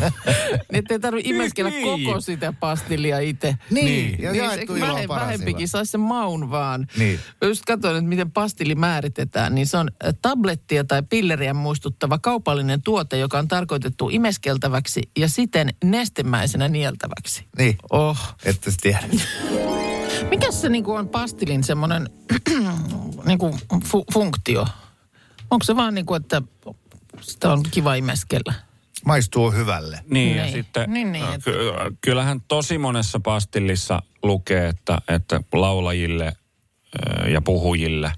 Että 0.74 0.94
ei 0.94 1.00
tarvitse 1.00 1.30
imeskellä 1.30 1.70
Niin. 1.72 2.06
koko 2.06 2.22
sitä 2.22 2.54
pastillia 2.60 3.20
itse. 3.20 3.56
Niin, 3.72 4.16
ja 4.22 4.32
Niin, 4.32 4.44
jaettu 4.44 4.74
on 4.74 4.80
vähe, 4.80 5.08
vähempikin 5.08 5.68
saisi 5.68 5.92
sen 5.92 6.02
maun 6.02 6.52
vaan. 6.52 6.88
Niin. 6.98 7.20
Mä 7.42 7.48
just 7.48 7.64
katsoin, 7.68 7.98
että 7.98 8.10
miten 8.10 8.32
pastilli 8.32 8.76
määritetään, 8.76 9.56
niin 9.56 9.68
se 9.68 9.78
on 9.78 9.92
äh, 10.06 10.14
tablettia 10.22 10.84
tai 10.84 11.04
pilleriä 11.10 11.54
muistuttava 11.54 12.20
kaupallinen 12.20 12.82
tuote, 12.82 13.18
joka 13.18 13.40
on 13.40 13.48
tarkoitettu 13.48 14.10
imeskeltäväksi 14.10 15.02
ja 15.18 15.28
siten 15.30 15.70
nestemäisenä 15.84 16.68
nieltäväksi. 16.68 17.46
Niin, 17.58 17.78
Oh. 17.92 18.18
että 18.46 18.72
tiedät. 18.82 19.12
Mikä 20.30 20.52
se 20.52 20.70
niinku 20.70 20.92
on 20.94 21.10
pastilin 21.10 21.64
semmoinen 21.64 22.10
niinku 23.26 23.58
fu- 23.74 24.06
funktio? 24.14 24.68
Onko 25.52 25.64
se 25.64 25.76
vaan 25.76 25.94
niinku, 25.94 26.16
että 26.16 26.42
sitä 27.22 27.54
on 27.54 27.64
kiva 27.72 27.96
imeskellä? 27.96 28.54
Maistuu 29.06 29.52
hyvälle. 29.52 30.00
Niin, 30.10 30.38
ja 30.38 30.44
Niin. 30.44 30.54
sitten 30.54 30.94
Niin, 30.94 31.12
niin, 31.12 31.26
että- 31.26 31.52
ky- 31.52 31.96
kyllähän 32.02 32.42
tosi 32.48 32.78
monessa 32.78 33.20
pastillissa 33.20 34.02
lukee, 34.24 34.68
että, 34.70 34.98
että 35.08 35.42
laulajille 35.54 36.34
ja 37.32 37.42
puhujille. 37.42 38.12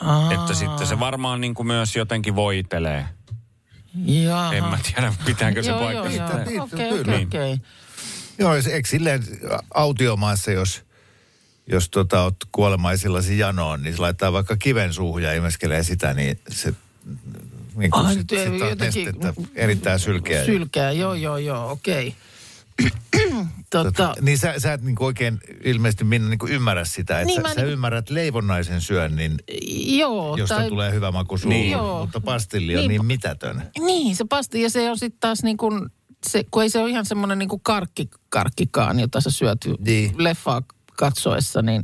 Aa, 0.00 0.32
Että 0.32 0.54
sitten 0.54 0.86
se 0.86 1.00
varmaan 1.00 1.40
niin 1.40 1.54
kuin 1.54 1.66
myös 1.66 1.96
jotenkin 1.96 2.36
voitelee. 2.36 3.06
Jaha. 4.04 4.52
En 4.54 4.64
mä 4.64 4.78
tiedä, 4.82 5.12
pitääkö 5.26 5.62
se 5.62 5.70
Joo, 5.70 5.78
paikka. 5.78 6.10
joo, 6.10 6.28
joo. 6.28 6.44
Niin, 6.44 6.60
Okei, 6.60 7.00
okei, 7.00 7.24
okei. 7.24 7.56
Joo, 8.38 8.54
ja 8.54 8.62
se, 8.62 8.70
eikö 8.70 8.88
silleen 8.88 9.22
autiomaassa, 9.74 10.50
jos, 10.50 10.84
jos 11.72 11.88
tota, 11.90 12.22
oot 12.22 12.36
kuolemaisillasi 12.52 13.38
janoon, 13.38 13.82
niin 13.82 13.94
se 13.94 14.00
laittaa 14.00 14.32
vaikka 14.32 14.56
kiven 14.56 14.92
suuhun 14.92 15.22
ja 15.22 15.32
imeskelee 15.34 15.82
sitä, 15.82 16.14
niin 16.14 16.40
se 16.50 16.74
niin 17.76 17.90
kuin 17.90 18.06
Ai, 18.06 18.14
sit, 18.14 18.30
nyt 18.30 18.40
sit 18.40 18.62
on 18.62 18.68
jotenkin- 18.68 19.04
nestettä 19.04 19.34
erittäin 19.54 19.98
sylkeä. 19.98 20.44
Sylkää, 20.44 20.92
joo, 20.92 21.14
joo, 21.14 21.36
joo, 21.36 21.70
okei. 21.70 22.14
tota, 23.70 24.14
Niin 24.20 24.38
sä, 24.38 24.54
sä 24.58 24.72
et 24.72 24.82
niin 24.82 24.96
oikein 25.00 25.38
ilmeisesti 25.64 26.04
Minna 26.04 26.28
niin 26.28 26.38
ymmärrä 26.48 26.84
sitä, 26.84 27.20
että 27.20 27.26
Niin, 27.26 27.42
sä, 27.42 27.48
sä 27.48 27.54
niinku- 27.54 27.70
ymmärrät 27.72 28.10
leivonnaisen 28.10 28.80
syönnin, 28.80 29.34
joo. 29.98 30.36
josta 30.36 30.54
tai, 30.54 30.68
tulee 30.68 30.92
hyvä 30.92 31.10
maku 31.12 31.38
suuhun, 31.38 31.60
Niin. 31.60 31.72
Joo. 31.72 32.00
mutta 32.00 32.20
pastilli 32.20 32.74
on 32.76 32.78
Niin, 32.80 32.88
niin, 32.88 33.04
mitätön. 33.06 33.62
Niin, 33.78 34.16
se 34.16 34.24
pasti, 34.28 34.62
ja 34.62 34.70
se 34.70 34.90
on 34.90 34.98
sitten 34.98 35.20
taas 35.20 35.42
niin 35.42 35.56
kuin, 35.56 35.88
se, 36.28 36.44
kun 36.50 36.62
ei 36.62 36.70
se 36.70 36.78
ole 36.78 36.90
ihan 36.90 37.06
semmoinen 37.06 37.38
niin 37.38 37.48
kuin 37.48 37.60
karkki, 37.62 38.08
karkkikaan, 38.28 39.00
jota 39.00 39.20
sä 39.20 39.30
syöt 39.30 39.58
Niin. 39.78 40.14
leffaa 40.18 40.62
katsoessa, 40.98 41.62
niin 41.62 41.82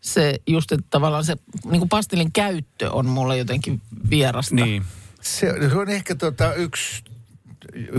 se 0.00 0.34
just, 0.46 0.72
että 0.72 0.86
tavallaan 0.90 1.24
se 1.24 1.36
niin 1.64 1.78
kuin 1.80 1.88
pastillin 1.88 2.32
käyttö 2.32 2.92
on 2.92 3.06
mulle 3.06 3.38
jotenkin 3.38 3.80
vierasta. 4.10 4.54
Niin. 4.54 4.84
Se, 5.22 5.54
se 5.70 5.76
on 5.78 5.88
ehkä 5.88 6.14
tota, 6.14 6.54
yksi 6.54 7.04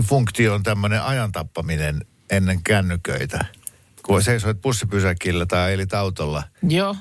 funktio 0.02 0.54
on 0.54 0.62
tämmöinen 0.62 1.02
ajan 1.02 1.32
tappaminen 1.32 2.00
ennen 2.30 2.62
kännyköitä. 2.62 3.44
Kun 4.02 4.22
seisoit 4.22 4.60
bussipysäkillä 4.60 5.46
tai 5.46 5.72
elit 5.74 5.94
autolla, 5.94 6.42
Joo. 6.62 6.96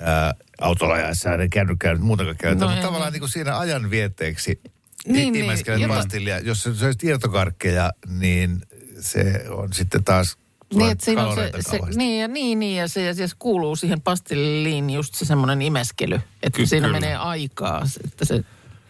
ää, 0.00 0.34
autolla 0.60 0.94
ajaessa 0.94 1.34
ei 1.34 1.48
kännykkää 1.48 1.92
nyt 1.92 2.02
muutakaan 2.02 2.36
käytä, 2.36 2.64
No 2.64 2.70
mutta 2.70 2.86
tavallaan 2.86 3.08
niin. 3.08 3.12
niin 3.12 3.20
kuin 3.20 3.30
siinä 3.30 3.58
ajan 3.58 3.90
vietteeksi 3.90 4.60
Niin, 4.60 5.14
niin, 5.14 5.32
niin, 5.32 5.44
imeskelet 5.44 5.80
jota- 5.80 5.94
pastillia. 5.94 6.38
Jos 6.38 6.62
söisit 6.62 7.04
irtokarkkeja, 7.04 7.92
niin 8.08 8.62
se 9.00 9.44
on 9.48 9.72
sitten 9.72 10.04
taas 10.04 10.36
Niin, 10.74 10.90
että 10.90 11.04
siinä 11.04 11.26
on 11.26 11.34
se, 11.34 11.50
se, 11.60 11.78
niin, 11.96 12.20
ja, 12.20 12.28
niin, 12.28 12.58
niin, 12.58 12.76
ja 12.78 12.88
se, 12.88 13.02
ja 13.04 13.14
se 13.14 13.26
kuuluu 13.38 13.76
siihen 13.76 14.00
pastilliin 14.00 14.90
just 14.90 15.14
se 15.14 15.24
semmoinen 15.24 15.62
imeskely, 15.62 16.20
että 16.42 16.56
Ky- 16.56 16.66
siinä 16.66 16.86
kyllä. 16.86 17.00
menee 17.00 17.16
aikaa, 17.16 17.82
että 18.04 18.24
se 18.24 18.44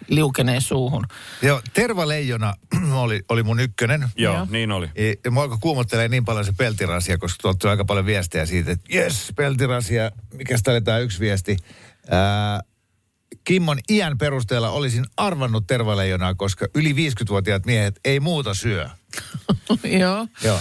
liukenee 0.09 0.61
suuhun. 0.61 1.07
Joo, 1.43 1.61
Tervaleijona 1.75 2.55
oli, 2.95 3.23
oli 3.29 3.43
mun 3.43 3.61
ykkönen. 3.61 4.09
Joo, 4.17 4.35
Joo. 4.37 4.47
niin 4.51 4.73
oli. 4.73 4.91
Ja- 4.99 5.15
Ja 5.25 5.31
mua 5.31 5.43
alkoi 5.43 5.59
kuumottelee 5.61 6.09
niin 6.09 6.25
paljon 6.25 6.45
se 6.45 6.53
peltirasia, 6.53 7.19
koska 7.19 7.39
tuolta 7.43 7.59
tuli 7.59 7.71
aika 7.71 7.85
paljon 7.85 8.07
viestejä 8.07 8.47
siitä, 8.47 8.71
että 8.73 8.97
jes, 8.97 9.33
peltirasia, 9.37 10.11
mikä 10.35 10.57
oli 10.69 10.81
tämä 10.81 10.99
yksi 10.99 11.21
viesti. 11.21 11.57
Ää, 12.11 12.61
Kimmon 13.45 13.79
iän 13.91 14.19
perusteella 14.19 14.71
olisin 14.71 15.05
arvannut 15.17 15.67
tervaleijonaa, 15.67 16.35
koska 16.35 16.67
yli 16.75 16.93
50-vuotiaat 16.93 17.67
miehet 17.67 18.01
ei 18.05 18.21
muuta 18.21 18.55
syö. 18.55 18.89
Joo. 20.01 20.27
Joo. 20.45 20.59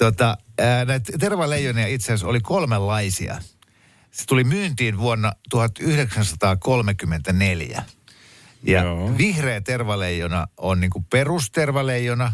Tota, 0.00 0.36
ää, 0.58 0.84
näitä 0.84 1.12
tervaleijonia 1.18 1.86
itse 1.86 2.06
asiassa 2.06 2.26
oli 2.26 2.40
kolmenlaisia. 2.40 3.38
Se 4.10 4.26
tuli 4.26 4.44
myyntiin 4.44 4.98
vuonna 4.98 5.32
1934. 5.50 7.84
Ja 8.62 8.82
Joo. 8.82 9.18
vihreä 9.18 9.60
tervaleijona 9.60 10.46
on 10.56 10.80
niinku 10.80 11.04
perustervaleijona. 11.10 12.32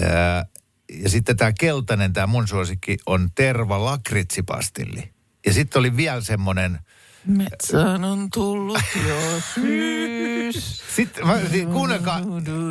Ää, 0.00 0.46
ja 0.92 1.10
sitten 1.10 1.36
tämä 1.36 1.52
keltainen, 1.60 2.12
tämä 2.12 2.26
mun 2.26 2.48
suosikki, 2.48 2.98
on 3.06 3.28
terva 3.34 3.84
lakritsipastilli. 3.84 5.12
Ja 5.46 5.52
sitten 5.52 5.80
oli 5.80 5.96
vielä 5.96 6.20
semmoinen, 6.20 6.78
Metsään 7.26 8.04
on 8.04 8.28
tullut 8.34 8.78
jo 9.08 9.40
syys. 9.54 10.82
sitten 10.96 11.26
mä 11.26 11.34
yritin, 11.34 11.68
kuunnelkaa, 11.68 12.20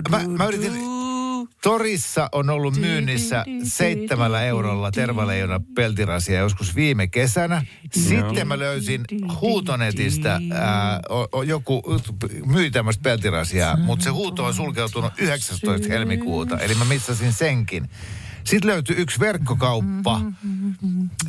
mä, 0.10 0.28
mä 0.28 0.46
yritin, 0.46 0.74
torissa 1.66 2.30
on 2.32 2.50
ollut 2.50 2.76
myynnissä 2.76 3.46
seitsemällä 3.64 4.42
eurolla 4.42 4.92
tervaleijona 4.92 5.62
peltirasia 5.76 6.40
joskus 6.40 6.76
viime 6.76 7.08
kesänä. 7.08 7.66
Sitten 7.94 8.48
mä 8.48 8.60
löysin 8.60 9.02
huutonetistä, 9.42 10.42
ää, 10.54 11.00
o, 11.10 11.38
o, 11.38 11.44
joku 11.44 11.84
myi 12.46 12.72
tämmöistä 12.72 13.02
peltirasiaa, 13.02 13.78
mutta 13.78 14.04
se 14.04 14.10
huuto 14.10 14.46
on 14.46 14.54
sulkeutunut 14.54 15.14
19. 15.18 15.88
helmikuuta, 15.90 16.60
eli 16.60 16.76
mä 16.76 16.86
missasin 16.86 17.34
senkin. 17.34 17.90
Sitten 18.44 18.72
löytyi 18.72 18.96
yksi 18.96 19.20
verkkokauppa, 19.20 20.22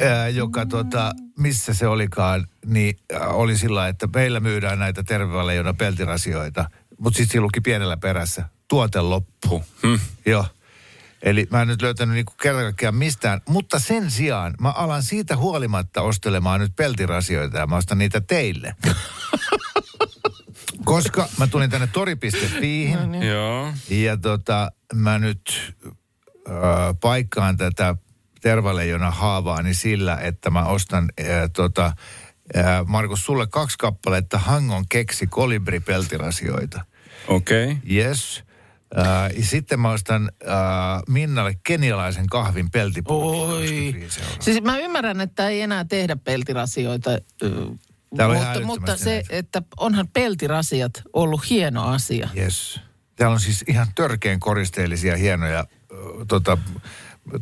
ää, 0.01 0.29
joka 0.29 0.66
tota, 0.66 1.12
missä 1.38 1.75
se 1.75 1.87
olikaan, 1.87 2.46
niin 2.66 2.99
ää, 3.12 3.29
oli 3.29 3.57
sillä, 3.57 3.88
että 3.88 4.09
meillä 4.14 4.40
myydään 4.40 4.79
näitä 4.79 5.03
tervaleijona 5.03 5.75
peltirasioita, 5.75 6.70
mutta 6.99 7.16
sitten 7.16 7.33
siinä 7.33 7.42
luki 7.42 7.61
pienellä 7.61 7.96
perässä, 7.96 8.49
tuote 8.68 9.00
loppu. 9.00 9.64
Hmm. 9.83 10.00
Joo. 10.26 10.46
Eli 11.22 11.46
mä 11.50 11.62
en 11.62 11.68
nyt 11.68 11.83
löytänyt 11.83 12.14
niinku 12.14 12.33
kaikkiaan 12.42 12.94
mistään, 12.94 13.40
mutta 13.48 13.79
sen 13.79 14.11
sijaan 14.11 14.55
mä 14.61 14.70
alan 14.70 15.02
siitä 15.02 15.37
huolimatta 15.37 16.02
ostelemaan 16.02 16.61
nyt 16.61 16.76
peltirasioita 16.76 17.59
ja 17.59 17.66
mä 17.66 17.76
ostan 17.76 17.98
niitä 17.98 18.20
teille. 18.20 18.74
Koska 20.85 21.29
mä 21.38 21.46
tulin 21.46 21.70
tänne 21.70 21.87
tori.fiihin 21.87 23.22
Joo. 23.22 23.72
ja 23.90 24.16
tota, 24.16 24.72
mä 24.94 25.18
nyt 25.18 25.74
ö, 26.48 26.52
paikkaan 27.00 27.57
tätä 27.57 27.94
tervaleijona 28.40 29.11
haavaani 29.11 29.74
sillä, 29.74 30.16
että 30.16 30.50
mä 30.50 30.64
ostan 30.64 31.09
ö, 31.20 31.48
tota, 31.48 31.92
ö, 32.57 32.61
Markus 32.87 33.24
sulle 33.24 33.46
kaksi 33.46 33.79
kappaletta 33.79 34.38
Hangon 34.38 34.85
keksi 34.88 35.26
kolibri 35.26 35.81
peltirasioita. 35.81 36.85
Okei. 37.29 37.64
Okay. 37.64 37.76
Yes. 37.96 38.44
Uh, 38.94 39.44
sitten 39.44 39.81
mä 39.81 39.90
ostan 39.90 40.31
uh, 40.42 41.12
Minnalle 41.12 41.57
kenialaisen 41.62 42.27
kahvin 42.27 42.70
peltipulkin. 42.70 43.40
Oi. 43.40 43.59
25 43.59 44.20
euroa. 44.20 44.37
Siis 44.40 44.62
mä 44.62 44.79
ymmärrän, 44.79 45.20
että 45.20 45.49
ei 45.49 45.61
enää 45.61 45.85
tehdä 45.85 46.16
peltirasioita. 46.16 47.11
ö, 47.11 47.20
Täällä 48.16 48.35
mutta, 48.35 48.61
mutta 48.66 48.96
se, 48.96 49.11
näitä. 49.11 49.29
että 49.31 49.62
onhan 49.77 50.09
peltirasiat 50.09 51.03
ollut 51.12 51.51
hieno 51.51 51.85
asia. 51.85 52.29
Yes. 52.37 52.81
Täällä 53.16 53.35
on 53.35 53.40
siis 53.40 53.64
ihan 53.68 53.87
törkeän 53.94 54.40
koristeellisia, 54.40 55.16
hienoja 55.16 55.66
uh, 55.92 56.27
tota, 56.29 56.59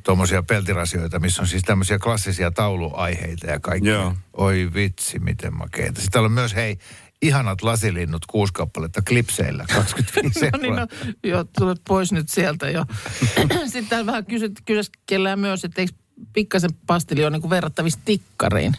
tuommoisia 0.02 0.42
peltirasioita, 0.42 1.18
missä 1.18 1.42
on 1.42 1.48
siis 1.48 1.62
tämmöisiä 1.62 1.98
klassisia 1.98 2.50
tauluaiheita 2.50 3.46
ja 3.46 3.61
kaikkea. 3.61 3.92
Joo. 3.92 4.14
Oi 4.33 4.70
vitsi, 4.74 5.18
miten 5.18 5.54
makeita. 5.54 6.00
Sitten 6.00 6.12
täällä 6.12 6.26
on 6.26 6.33
myös, 6.33 6.54
hei, 6.54 6.78
ihanat 7.26 7.62
lasilinnut, 7.62 8.26
kuusi 8.26 8.52
kappaletta 8.52 9.02
klipseillä, 9.08 9.64
25 9.74 10.40
No 10.52 10.58
niin, 10.58 10.76
no, 10.76 10.87
joo, 11.24 11.44
tulet 11.58 11.80
pois 11.88 12.12
nyt 12.12 12.28
sieltä 12.28 12.70
jo. 12.70 12.84
Sitten 13.64 13.87
täällä 13.87 14.06
vähän 14.06 14.26
kysyt, 14.26 14.52
kysyskellään 14.64 15.38
myös, 15.38 15.64
että 15.64 15.80
eikö 15.80 15.92
pikkasen 16.32 16.70
pastili 16.87 17.24
ole 17.24 17.38
niin 17.38 17.50
verrattavissa 17.50 18.00
tikkariin? 18.04 18.76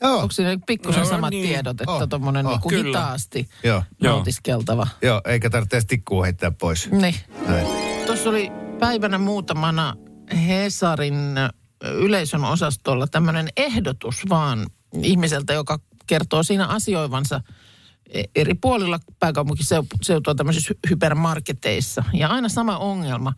Joo. 0.00 0.16
Onko 0.16 0.32
siinä 0.32 0.58
pikkusen 0.66 1.02
No 1.02 1.08
samat 1.08 1.30
niin. 1.30 1.48
tiedot, 1.48 1.80
että 1.80 1.92
Oh, 1.92 2.08
tuommoinen 2.08 2.46
oh, 2.46 2.60
niin 2.70 2.86
hitaasti 2.86 3.48
Joo. 3.64 3.82
Joo. 4.00 4.14
nautiskeltava? 4.14 4.86
Joo, 5.02 5.20
eikä 5.24 5.50
tarvitse 5.50 5.76
edes 5.76 5.86
tikkua 5.86 6.24
heittää 6.24 6.50
pois. 6.50 6.90
Niin. 6.90 7.14
Näin. 7.46 7.66
Tuossa 8.06 8.30
oli 8.30 8.50
päivänä 8.78 9.18
muutamana 9.18 9.96
Hesarin 10.46 11.34
yleisön 11.84 12.44
osastolla 12.44 13.06
tämmöinen 13.06 13.48
ehdotus 13.56 14.22
vaan 14.28 14.66
ihmiseltä, 15.02 15.52
joka 15.52 15.78
kertoo 16.06 16.42
siinä 16.42 16.66
asioivansa 16.66 17.40
eri 18.34 18.54
puolilla 18.54 19.00
pääkaupunkiseutua 19.18 20.34
tämmöisissä 20.36 20.74
hy- 20.74 20.90
hypermarketeissa. 20.90 22.04
Ja 22.12 22.28
aina 22.28 22.48
sama 22.48 22.78
ongelma, 22.78 23.34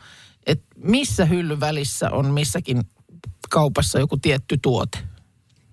että 0.46 0.66
missä 0.76 1.24
hyllyn 1.24 1.60
välissä 1.60 2.10
on 2.10 2.26
missäkin 2.26 2.82
kaupassa 3.50 3.98
joku 3.98 4.16
tietty 4.16 4.58
tuote. 4.62 4.98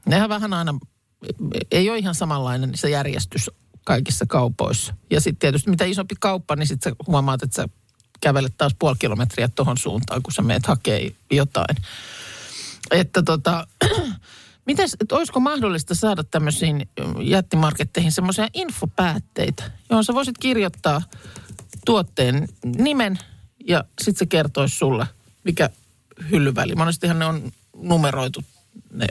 Nehän 0.05 0.29
vähän 0.29 0.53
aina, 0.53 0.79
ei 1.71 1.89
ole 1.89 1.97
ihan 1.97 2.15
samanlainen 2.15 2.71
se 2.75 2.89
järjestys 2.89 3.49
kaikissa 3.85 4.25
kaupoissa. 4.25 4.93
Ja 5.11 5.21
sitten 5.21 5.39
tietysti 5.39 5.69
mitä 5.69 5.85
isompi 5.85 6.15
kauppa, 6.19 6.55
niin 6.55 6.67
sitten 6.67 6.91
sä 6.91 6.95
huomaat, 7.07 7.43
että 7.43 7.61
sä 7.61 7.69
kävelet 8.21 8.53
taas 8.57 8.75
puoli 8.79 8.95
kilometriä 8.99 9.47
tuohon 9.47 9.77
suuntaan, 9.77 10.23
kun 10.23 10.33
sä 10.33 10.41
meet 10.41 10.65
hakee 10.65 11.11
jotain. 11.31 11.77
Että 12.91 13.23
tota, 13.23 13.67
mites, 14.69 14.97
että 15.01 15.15
olisiko 15.15 15.39
mahdollista 15.39 15.95
saada 15.95 16.23
tämmöisiin 16.23 16.89
jättimarketteihin 17.21 18.11
semmoisia 18.11 18.47
infopäätteitä, 18.53 19.71
johon 19.89 20.05
sä 20.05 20.13
voisit 20.13 20.37
kirjoittaa 20.37 21.01
tuotteen 21.85 22.47
nimen 22.77 23.19
ja 23.67 23.83
sitten 24.01 24.19
se 24.19 24.25
kertoisi 24.25 24.77
sulle, 24.77 25.05
mikä 25.43 25.69
hyllyväli. 26.31 26.75
Monestihan 26.75 27.19
ne 27.19 27.25
on 27.25 27.51
numeroitu 27.77 28.43
ne 28.91 29.07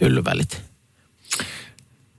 hyllyvälit. 0.00 0.62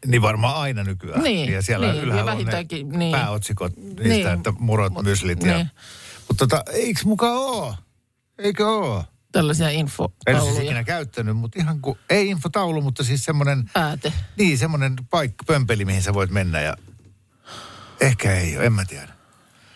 Niin 0.05 0.21
varmaan 0.21 0.55
aina 0.55 0.83
nykyään. 0.83 1.23
Niin, 1.23 1.53
ja 1.53 1.61
siellä 1.61 1.87
niin, 1.87 1.97
ja 1.97 2.03
ylhäällä 2.03 2.31
on 2.31 2.45
ne 2.45 2.97
niin. 2.97 3.11
pääotsikot 3.11 3.77
niistä, 3.77 4.03
Niin. 4.03 4.27
että 4.27 4.53
murot, 4.59 4.93
Mut- 4.93 5.03
myslit 5.03 5.43
ja... 5.43 5.55
niin. 5.55 5.69
Mutta 6.27 6.47
tota, 6.47 6.71
eikö 6.73 7.01
mukaan 7.05 7.35
oo? 7.37 7.75
Eikö 8.37 8.67
oo? 8.67 9.03
Tällaisia 9.31 9.69
En 9.69 9.73
siis 9.73 9.79
infotauluja. 9.81 10.61
ikinä 10.63 10.83
käyttänyt, 10.83 11.37
mutta 11.37 11.59
ihan 11.61 11.81
kuin, 11.81 11.99
ei 12.09 12.27
infotaulu, 12.29 12.81
mutta 12.81 13.03
siis 13.03 13.23
semmoinen, 13.25 13.69
Pääte. 13.73 14.13
niin 14.37 14.57
semmoinen 14.57 14.93
paikka, 15.09 15.43
pömpeli, 15.47 15.85
mihin 15.85 16.01
sä 16.01 16.13
voit 16.13 16.31
mennä 16.31 16.61
ja 16.61 16.77
ehkä 18.01 18.35
ei 18.35 18.57
ole, 18.57 18.65
en 18.65 18.73
mä 18.73 18.85
tiedä. 18.85 19.17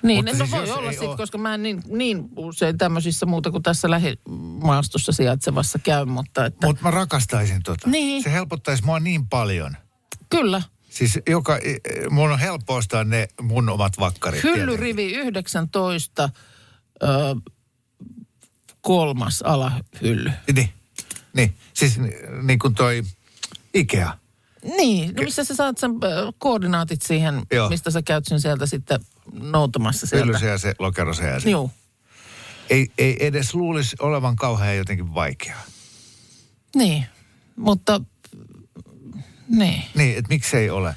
Niin, 0.03 0.17
Mutta 0.25 0.31
no 0.31 0.37
siis 0.37 0.51
voi 0.51 0.71
olla 0.71 0.91
sitten, 0.91 1.17
koska 1.17 1.37
mä 1.37 1.53
en 1.53 1.63
niin, 1.63 1.83
niin 1.87 2.29
usein 2.35 2.77
tämmöisissä 2.77 3.25
muuta 3.25 3.51
kuin 3.51 3.63
tässä 3.63 3.89
lähimaastossa 3.89 5.11
sijaitsevassa 5.11 5.79
käy, 5.79 6.05
mutta 6.05 6.45
että 6.45 6.67
Mutta 6.67 6.83
mä 6.83 6.91
rakastaisin 6.91 7.63
tota. 7.63 7.89
Niin. 7.89 8.23
Se 8.23 8.31
helpottaisi 8.31 8.85
mua 8.85 8.99
niin 8.99 9.27
paljon. 9.27 9.77
kyllä. 10.29 10.61
Siis 10.89 11.19
joka, 11.29 11.59
mun 12.09 12.31
on 12.31 12.39
helppo 12.39 12.75
ostaa 12.75 13.03
ne 13.03 13.27
mun 13.41 13.69
omat 13.69 13.93
vakkarit. 13.99 14.41
tietenkin. 14.41 14.61
Hyllyrivi 14.69 15.13
19, 15.13 16.29
ö, 17.03 17.07
kolmas 18.81 19.41
alahylly. 19.41 20.31
Niin, 20.55 20.69
niin. 21.33 21.55
siis 21.73 21.97
ni- 21.99 22.15
niin 22.43 22.59
kuin 22.59 22.73
toi 22.75 23.03
Ikea. 23.73 24.17
Niin, 24.77 25.15
no 25.15 25.23
missä 25.23 25.43
sä 25.43 25.55
saat 25.55 25.77
sen 25.77 25.91
koordinaatit 26.37 27.01
siihen, 27.01 27.41
Joo. 27.51 27.69
mistä 27.69 27.91
sä 27.91 28.01
käyt 28.01 28.25
sen 28.27 28.41
sieltä 28.41 28.65
sitten 28.65 28.99
noutamassa 29.33 30.07
sieltä. 30.07 30.25
Hylly 30.25 30.39
se 30.39 30.47
ja 30.47 30.57
se, 30.57 30.75
lokero 30.79 31.13
se 31.13 31.27
ja 31.27 31.39
se. 31.39 31.49
Joo, 31.49 31.69
Ei, 32.69 32.91
ei 32.97 33.25
edes 33.25 33.53
luulisi 33.55 33.95
olevan 33.99 34.35
kauhean 34.35 34.77
jotenkin 34.77 35.13
vaikeaa. 35.13 35.61
niin, 36.75 37.05
mutta 37.55 38.01
niin. 39.47 39.83
Niin, 39.95 40.17
että 40.17 40.29
miksei 40.29 40.69
ole. 40.69 40.95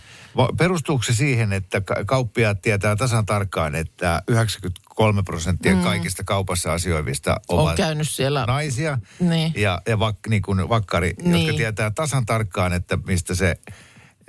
Perustuuko 0.59 1.03
se 1.03 1.15
siihen, 1.15 1.53
että 1.53 1.81
ka- 1.81 2.05
kauppiaat 2.05 2.63
tietää 2.63 2.97
tasan 2.97 3.27
tarkkaan, 3.27 3.75
että 3.75 4.23
93 4.29 5.23
prosenttia 5.23 5.75
mm. 5.75 5.83
kaikista 5.83 6.25
kaupassa 6.25 6.73
asioivista 6.73 7.41
On 7.49 7.59
ovat 7.59 7.77
käynyt 7.77 8.09
siellä. 8.09 8.45
naisia 8.47 8.99
Niin. 9.21 9.53
ja, 9.57 9.83
ja 9.89 9.99
vak, 9.99 10.17
niin 10.29 10.43
kuin 10.43 10.69
vakkari, 10.69 11.15
niin. 11.23 11.47
Jotka 11.47 11.57
tietää 11.57 11.91
tasan 11.91 12.27
tarkkaan, 12.27 12.73
että 12.73 12.99
mistä 13.07 13.35
se 13.35 13.57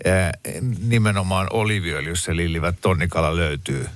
ää, 0.05 0.31
nimenomaan 0.87 1.47
oliviöljyssä 1.53 2.35
lillivät 2.35 2.75
tonnikala 2.81 3.35
löytyy. 3.35 3.87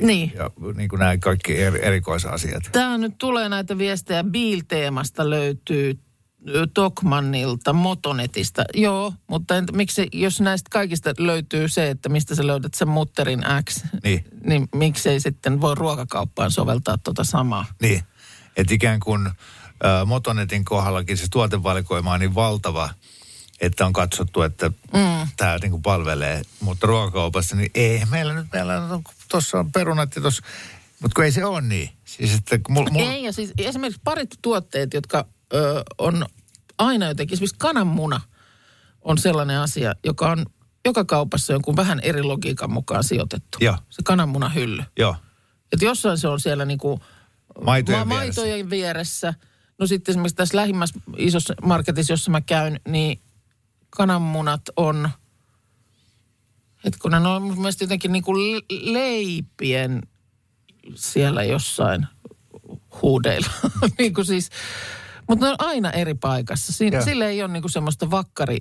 Niin. 0.00 0.32
Ja 0.34 0.50
niin 0.76 0.88
kuin 0.88 1.00
nämä 1.00 1.16
kaikki 1.18 1.62
er, 1.62 1.76
erikoisasiat. 1.82 2.62
Tää 2.72 2.98
nyt 2.98 3.18
tulee 3.18 3.48
näitä 3.48 3.78
viestejä. 3.78 4.24
Biil-teemasta 4.24 5.30
löytyy 5.30 5.98
Tokmannilta, 6.74 7.72
Motonetista. 7.72 8.64
Joo, 8.74 9.12
mutta 9.26 9.56
entä, 9.56 9.72
miksi, 9.72 10.08
jos 10.12 10.40
näistä 10.40 10.68
kaikista 10.70 11.14
löytyy 11.18 11.68
se, 11.68 11.90
että 11.90 12.08
mistä 12.08 12.34
sä 12.34 12.46
löydät 12.46 12.74
sen 12.74 12.88
mutterin 12.88 13.44
X, 13.70 13.84
Niin. 14.04 14.24
niin 14.44 14.68
miksei 14.74 15.20
sitten 15.20 15.60
voi 15.60 15.74
ruokakauppaan 15.74 16.50
soveltaa 16.50 16.98
tota 16.98 17.24
samaa? 17.24 17.64
Niin, 17.82 18.02
että 18.56 18.74
ikään 18.74 19.00
kuin 19.00 19.26
ä, 19.26 19.32
Motonetin 20.04 20.64
kohdallakin 20.64 21.16
se 21.16 21.26
tuotevalikoima 21.30 22.12
on 22.12 22.20
niin 22.20 22.34
valtava, 22.34 22.90
että 23.60 23.86
on 23.86 23.92
katsottu, 23.92 24.42
että 24.42 24.68
mm. 24.68 25.28
tämä 25.36 25.58
niin 25.62 25.82
palvelee. 25.82 26.42
Mutta 26.60 26.86
ruokakaupassa, 26.86 27.56
niin 27.56 27.70
ei 27.74 28.02
meillä 28.10 28.34
nyt, 28.34 28.46
meillä 28.52 28.80
on, 28.80 29.02
tuossa 29.30 29.58
on 29.58 29.72
perunat 29.72 30.16
ja 30.16 30.22
tuossa, 30.22 30.42
mutta 31.02 31.14
kun 31.14 31.24
ei 31.24 31.32
se 31.32 31.44
ole 31.44 31.60
niin. 31.60 31.90
Siis 32.04 32.34
että 32.34 32.58
mul, 32.68 32.86
mul, 32.90 33.02
Ei, 33.02 33.22
ja 33.22 33.32
siis 33.32 33.52
esimerkiksi 33.58 34.00
parit 34.04 34.38
tuotteet, 34.42 34.94
jotka 34.94 35.26
ö, 35.54 35.82
on 35.98 36.26
aina 36.78 37.06
jotenkin, 37.08 37.34
esimerkiksi 37.34 37.56
kananmuna 37.58 38.20
on 39.02 39.18
sellainen 39.18 39.58
asia, 39.60 39.94
joka 40.04 40.30
on 40.30 40.46
joka 40.86 41.04
kaupassa 41.04 41.52
jonkun 41.52 41.76
vähän 41.76 42.00
eri 42.00 42.22
logiikan 42.22 42.72
mukaan 42.72 43.04
sijoitettu. 43.04 43.58
Joo. 43.60 43.76
Se 43.90 44.02
kananmunahylly. 44.04 44.82
Joo, 44.98 45.16
Että 45.72 45.84
jossain 45.84 46.18
se 46.18 46.28
on 46.28 46.40
siellä 46.40 46.64
niinku 46.64 47.00
Maitojen 47.64 48.08
ma- 48.08 48.14
vieressä. 48.14 48.40
maitojen 48.42 48.70
vieressä. 48.70 49.34
No 49.78 49.86
sitten 49.86 50.12
esimerkiksi 50.12 50.36
tässä 50.36 50.56
lähimmässä 50.56 51.00
isossa 51.16 51.54
marketissa, 51.62 52.12
jossa 52.12 52.30
mä 52.30 52.40
käyn, 52.40 52.80
niin 52.88 53.20
kananmunat 53.90 54.62
on, 54.76 55.10
hetkonen, 56.84 57.22
ne 57.22 57.28
on 57.28 57.42
mun 57.42 57.56
mielestä 57.56 57.84
jotenkin 57.84 58.12
niinku 58.12 58.34
le- 58.34 58.92
leipien 58.92 60.02
siellä 60.94 61.44
jossain 61.44 62.06
huudeilla. 63.02 63.48
niin 63.98 64.14
kuin 64.14 64.24
siis, 64.24 64.50
mutta 65.28 65.46
ne 65.46 65.50
on 65.50 65.56
aina 65.58 65.90
eri 65.90 66.14
paikassa. 66.14 66.72
Siinä, 66.72 66.96
Joo. 66.96 67.04
sille 67.04 67.26
ei 67.26 67.42
ole 67.42 67.52
niinku 67.52 67.68
semmoista 67.68 68.10
vakkari 68.10 68.58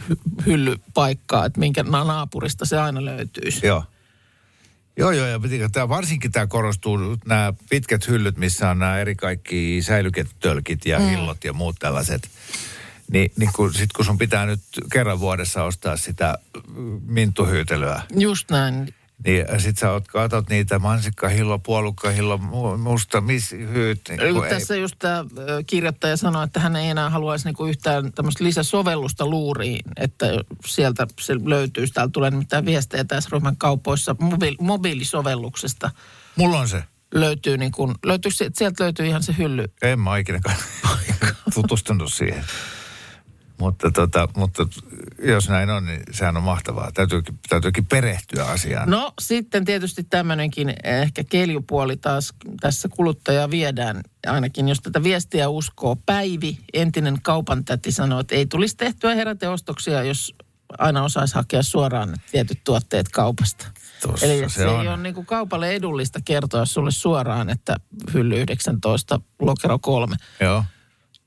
hy- 0.00 0.44
hyllypaikkaa, 0.46 1.46
että 1.46 1.60
minkä 1.60 1.82
na- 1.82 2.04
naapurista 2.04 2.64
se 2.64 2.78
aina 2.78 3.04
löytyisi. 3.04 3.66
joo. 3.66 3.84
Joo, 4.96 5.10
joo, 5.10 5.26
ja 5.26 5.38
tää, 5.72 5.88
varsinkin 5.88 6.32
tämä 6.32 6.46
korostuu, 6.46 6.98
nämä 7.26 7.52
pitkät 7.70 8.08
hyllyt, 8.08 8.36
missä 8.36 8.70
on 8.70 8.78
nämä 8.78 8.98
eri 8.98 9.14
kaikki 9.14 9.78
säilyketölkit 9.82 10.86
ja 10.86 10.98
mm. 10.98 11.04
hillot 11.04 11.44
ja 11.44 11.52
muut 11.52 11.76
tällaiset. 11.78 12.28
Niin, 13.12 13.32
niin 13.36 13.50
kun, 13.56 13.74
sit 13.74 13.92
kun 13.92 14.04
sun 14.04 14.18
pitää 14.18 14.46
nyt 14.46 14.60
kerran 14.92 15.20
vuodessa 15.20 15.64
ostaa 15.64 15.96
sitä 15.96 16.38
mm, 16.76 17.00
minttuhyytelyä, 17.06 18.02
Just 18.18 18.50
näin. 18.50 18.94
Niin 19.24 19.46
sit 19.60 19.78
sä 19.78 19.90
oot, 19.92 20.08
katot 20.08 20.48
niitä 20.48 20.78
mansikkahillo, 20.78 21.58
puolukkahillo, 21.58 22.36
mu- 22.36 22.76
musta, 22.76 23.20
mis, 23.20 23.52
hyyt. 23.52 24.00
Niin 24.08 24.18
Kun 24.20 24.32
kun 24.32 24.44
ei- 24.44 24.50
tässä 24.50 24.76
just 24.76 24.94
tämä 24.98 25.24
kirjoittaja 25.66 26.16
sanoi, 26.16 26.44
että 26.44 26.60
hän 26.60 26.76
ei 26.76 26.88
enää 26.88 27.10
haluaisi 27.10 27.44
niinku 27.44 27.66
yhtään 27.66 28.12
tämmöistä 28.12 28.44
lisäsovellusta 28.44 29.26
luuriin, 29.26 29.80
että 29.96 30.26
sieltä 30.66 31.06
se 31.20 31.34
löytyy. 31.44 31.86
Täällä 31.86 32.10
tulee 32.12 32.30
nimittäin 32.30 32.66
viestejä 32.66 33.04
tässä 33.04 33.28
ryhmän 33.32 33.56
kaupoissa 33.56 34.16
mobiil- 34.22 34.56
mobiilisovelluksesta. 34.64 35.90
Mulla 36.36 36.58
on 36.58 36.68
se. 36.68 36.84
Löytyy, 37.14 37.56
niin 37.56 37.72
kuin, 37.72 37.94
löytyy, 38.04 38.30
sieltä 38.32 38.84
löytyy 38.84 39.06
ihan 39.06 39.22
se 39.22 39.34
hylly. 39.38 39.64
En 39.82 40.00
mä 40.00 40.18
ikinä 40.18 40.40
tutustunut 41.54 42.12
siihen. 42.12 42.44
Mutta, 43.58 43.90
tota, 43.90 44.28
mutta 44.36 44.66
jos 45.22 45.48
näin 45.48 45.70
on, 45.70 45.86
niin 45.86 46.00
sehän 46.10 46.36
on 46.36 46.42
mahtavaa. 46.42 46.92
Täytyykin, 46.92 47.38
täytyykin 47.48 47.86
perehtyä 47.86 48.44
asiaan. 48.44 48.90
No 48.90 49.12
sitten 49.20 49.64
tietysti 49.64 50.04
tämmöinenkin 50.04 50.74
ehkä 50.84 51.24
keljupuoli 51.24 51.96
taas 51.96 52.34
tässä 52.60 52.88
kuluttaja 52.88 53.50
viedään. 53.50 54.00
Ainakin 54.26 54.68
jos 54.68 54.80
tätä 54.80 55.02
viestiä 55.02 55.48
uskoo. 55.48 55.96
Päivi, 56.06 56.58
entinen 56.72 57.18
kaupan 57.22 57.64
täti, 57.64 57.92
sanoo, 57.92 58.20
että 58.20 58.34
ei 58.34 58.46
tulisi 58.46 58.76
tehtyä 58.76 59.14
heräteostoksia, 59.14 60.02
jos 60.02 60.34
aina 60.78 61.04
osaisi 61.04 61.34
hakea 61.34 61.62
suoraan 61.62 62.16
tietyt 62.32 62.60
tuotteet 62.64 63.08
kaupasta. 63.08 63.66
Tossa 64.02 64.26
Eli 64.26 64.48
se 64.48 64.54
se, 64.54 64.66
on. 64.66 64.80
ei 64.80 64.88
ole 64.88 64.96
niin 64.96 65.14
kuin 65.14 65.26
kaupalle 65.26 65.70
edullista 65.70 66.20
kertoa 66.24 66.66
sulle 66.66 66.90
suoraan, 66.90 67.50
että 67.50 67.76
hylly 68.14 68.40
19, 68.40 69.20
lokero 69.40 69.78
3. 69.78 70.16
Joo. 70.40 70.64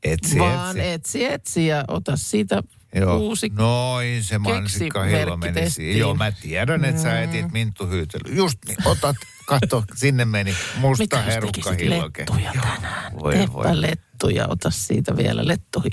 Etsi, 0.03 0.39
vaan 0.39 0.77
etsi. 0.79 0.91
etsi, 0.93 1.25
etsi 1.25 1.67
ja 1.67 1.85
ota 1.87 2.17
siitä 2.17 2.63
Joo. 2.95 3.17
uusi 3.17 3.49
Noin 3.53 4.23
se 4.23 4.37
mansikka 4.37 5.03
hillo 5.03 5.17
keksimerkki 5.17 5.37
meni 5.39 5.53
testiin. 5.53 5.71
siihen. 5.71 5.99
Joo, 5.99 6.15
mä 6.15 6.31
tiedän, 6.31 6.85
että 6.85 7.01
sä 7.01 7.21
etit 7.21 7.51
Minttu 7.51 7.87
Hyytely. 7.87 8.35
Just 8.35 8.57
niin, 8.67 8.77
otat, 8.85 9.15
katso, 9.45 9.83
sinne 9.95 10.25
meni 10.25 10.55
musta 10.77 11.03
Mitä 11.03 11.21
herukka 11.21 11.71
hilloke. 11.71 12.21
lettuja 12.21 12.51
tänään? 12.61 13.13
Voi, 13.19 13.33
voi. 13.53 13.81
lettuja, 13.81 14.47
ota 14.47 14.69
siitä 14.71 15.17
vielä 15.17 15.47
lettu 15.47 15.83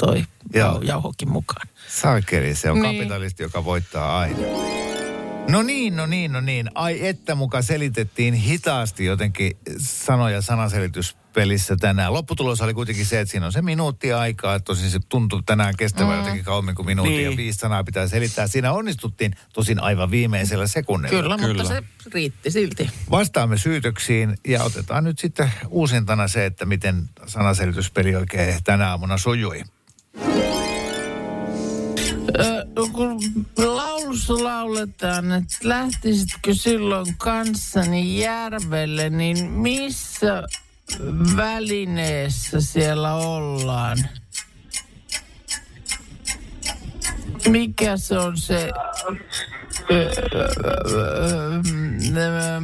toi 0.00 0.24
Joo. 0.54 0.72
jau- 0.78 0.84
jauhokin 0.84 1.30
mukaan. 1.30 1.68
Saakeli, 1.88 2.54
se 2.54 2.70
on 2.70 2.80
Niin. 2.82 2.96
kapitalisti, 2.96 3.42
joka 3.42 3.64
voittaa 3.64 4.18
aina. 4.18 4.38
No 5.48 5.62
niin, 5.62 5.96
no 5.96 6.06
niin, 6.06 6.32
no 6.32 6.40
niin. 6.40 6.70
Ai 6.74 7.06
että 7.06 7.34
muka 7.34 7.62
selitettiin 7.62 8.34
hitaasti 8.34 9.04
jotenkin 9.04 9.56
sanoja 9.78 10.42
sanaselityspelissä 10.42 11.76
tänään. 11.76 12.12
Lopputulos 12.12 12.60
oli 12.60 12.74
kuitenkin 12.74 13.06
se, 13.06 13.20
että 13.20 13.30
siinä 13.30 13.46
on 13.46 13.52
se 13.52 13.62
minuutti 13.62 14.12
aikaa. 14.12 14.60
Tosin 14.60 14.90
se 14.90 14.98
tuntuu 15.08 15.42
tänään 15.42 15.76
kestävän 15.76 16.12
mm. 16.12 16.18
jotenkin 16.18 16.44
kauemmin 16.44 16.74
kuin 16.74 16.86
minuutti 16.86 17.14
niin. 17.14 17.30
ja 17.30 17.36
viisi 17.36 17.58
sanaa 17.58 17.84
pitää 17.84 18.08
selittää. 18.08 18.46
Siinä 18.46 18.72
onnistuttiin 18.72 19.32
tosin 19.52 19.80
aivan 19.80 20.10
viimeisellä 20.10 20.66
sekunnilla. 20.66 21.22
Kyllä, 21.22 21.36
Kyllä. 21.36 21.54
mutta 21.54 21.74
se 21.74 21.82
riitti 22.12 22.50
silti. 22.50 22.90
Vastaamme 23.10 23.58
syytöksiin 23.58 24.38
ja 24.48 24.62
otetaan 24.62 25.04
nyt 25.04 25.18
sitten 25.18 25.52
uusintana 25.68 26.28
se, 26.28 26.46
että 26.46 26.66
miten 26.66 27.08
sanaselityspeli 27.26 28.16
oikein 28.16 28.64
tänä 28.64 28.90
aamuna 28.90 29.18
sujui. 29.18 29.62
Ö, 32.38 32.66
kun 32.92 33.20
laulussa 33.56 34.44
lauletaan, 34.44 35.32
että 35.32 35.56
lähtisitkö 35.62 36.54
silloin 36.54 37.06
kanssani 37.18 38.20
järvelle, 38.20 39.10
niin 39.10 39.50
missä 39.50 40.42
välineessä 41.36 42.60
siellä 42.60 43.14
ollaan? 43.14 43.98
Mikä 47.48 47.96
se 47.96 48.18
on 48.18 48.36
se 48.36 48.70
ö, 49.90 49.94
ö, 49.94 50.48
ö, 50.92 51.60
ö, 52.16 52.60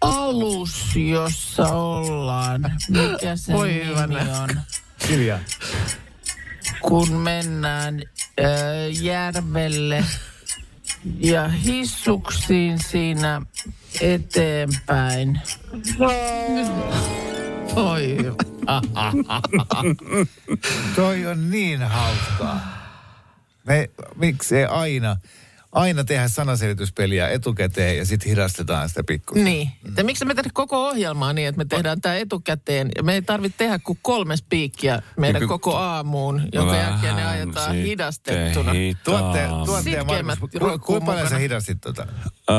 alus, 0.00 0.96
jossa 0.96 1.62
ollaan? 1.68 2.60
Mikä 2.88 3.36
se 3.36 3.52
Voi 3.52 3.68
nimi 3.68 3.84
hyvänä. 3.86 4.40
on? 4.42 4.48
Silja. 5.08 5.38
Kun 6.80 7.12
mennään 7.12 8.02
ö, 8.40 8.42
järvelle 9.02 10.04
ja 11.20 11.48
hissuksiin 11.48 12.78
siinä 12.78 13.42
eteenpäin. 14.00 15.40
Oi, 17.76 18.16
Toi 20.96 21.26
on 21.26 21.50
niin 21.50 21.82
hauskaa. 21.82 22.80
Me, 23.66 23.90
miksei 24.16 24.64
aina, 24.64 25.16
aina 25.72 26.04
tehdä 26.04 26.28
sanaselityspeliä 26.28 27.28
etukäteen 27.28 27.96
ja 27.98 28.06
sitten 28.06 28.28
hidastetaan 28.30 28.88
sitä 28.88 29.02
pikkusen. 29.04 29.44
niin. 29.44 29.68
Että 29.88 30.02
miksi 30.02 30.24
me 30.24 30.34
tehdä 30.34 30.50
koko 30.52 30.88
ohjelmaa 30.88 31.32
niin, 31.32 31.48
että 31.48 31.58
me 31.58 31.64
tehdään 31.64 32.00
tämä 32.00 32.16
etukäteen. 32.16 32.88
Ja 32.96 33.02
me 33.02 33.14
ei 33.14 33.22
tarvitse 33.22 33.58
tehdä 33.58 33.78
kuin 33.78 33.98
kolme 34.02 34.36
spiikkiä 34.36 35.02
meidän 35.16 35.40
Ky- 35.40 35.46
koko 35.48 35.76
aamuun, 35.76 36.42
jonka 36.52 36.76
jälkeen 36.76 37.16
ne 37.16 37.26
ajetaan 37.26 37.74
hidastettuna. 37.76 38.72
Tuotte, 39.04 39.38
ja 39.38 39.82
Sitkeimmät 39.82 40.38
Markus, 40.40 40.80
kuinka 40.86 41.06
paljon 41.06 41.28
sä 41.28 41.38
hidastit 41.38 41.80
tota? 41.80 42.06
Öö, 42.50 42.56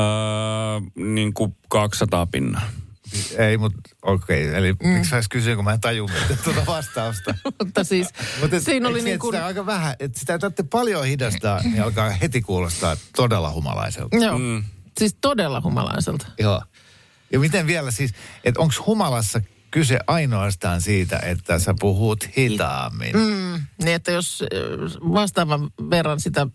niin 0.96 1.34
kuin 1.34 1.56
200 1.68 2.26
pinnaa. 2.26 2.62
Ei, 3.38 3.58
mutta 3.58 3.80
okei. 4.02 4.48
Okay. 4.48 4.58
Eli 4.58 4.72
mm. 4.72 4.88
miksi 4.88 5.14
edes 5.14 5.28
kysyä, 5.28 5.56
kun 5.56 5.64
mä 5.64 5.72
en 5.72 5.80
tajua 5.80 6.08
tuota 6.44 6.66
vastausta. 6.66 7.34
Mutta 7.58 7.84
siis 7.84 8.08
Mutta 8.40 8.60
siinä 8.60 8.88
oli 8.88 9.02
niin 9.02 9.18
kuin... 9.18 9.34
Sitä 9.34 9.46
aika 9.46 9.66
vähän, 9.66 9.96
että 10.00 10.20
sitä 10.20 10.38
tarvitse 10.38 10.62
paljon 10.62 11.06
hidastaa, 11.06 11.62
niin 11.62 11.82
alkaa 11.82 12.10
heti 12.10 12.40
kuulostaa 12.40 12.96
todella 13.16 13.52
humalaiselta. 13.52 14.16
Joo, 14.16 14.38
siis 14.98 15.16
todella 15.20 15.60
humalaiselta. 15.64 16.26
Joo. 16.38 16.62
Ja 17.32 17.38
miten 17.38 17.66
vielä 17.66 17.90
siis, 17.90 18.14
että 18.44 18.60
onko 18.60 18.74
humalassa 18.86 19.40
kyse 19.70 19.98
ainoastaan 20.06 20.80
siitä, 20.80 21.18
että 21.18 21.58
sä 21.58 21.74
puhut 21.80 22.28
hitaammin? 22.36 23.16
Mm, 23.16 23.66
niin 23.84 23.94
että 23.94 24.12
jos 24.12 24.42
ö, 24.42 24.78
vastaavan 25.12 25.70
verran 25.90 26.20
sitä, 26.20 26.46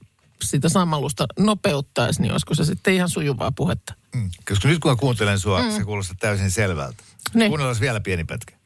sitä 0.44 0.70
sammalusta 0.70 1.26
nopeuttaisi, 1.40 2.22
niin 2.22 2.32
olisiko 2.32 2.56
se 2.56 2.66
sitten 2.66 2.94
ihan 2.94 3.10
sujuvaa 3.10 3.52
puhetta? 3.52 3.94
Mm. 4.18 4.30
Koska 4.50 4.68
nyt 4.68 4.80
kun 4.80 4.92
mä 4.92 4.96
kuuntelen 4.96 5.40
sua, 5.40 5.62
mm. 5.64 5.72
se 5.72 5.84
kuulostaa 5.84 6.16
täysin 6.20 6.52
selvältä. 6.52 7.04
Niin. 7.34 7.50
Kuunnellaan 7.50 7.78
vielä 7.82 8.00
pieni 8.00 8.24
pätkä. 8.24 8.58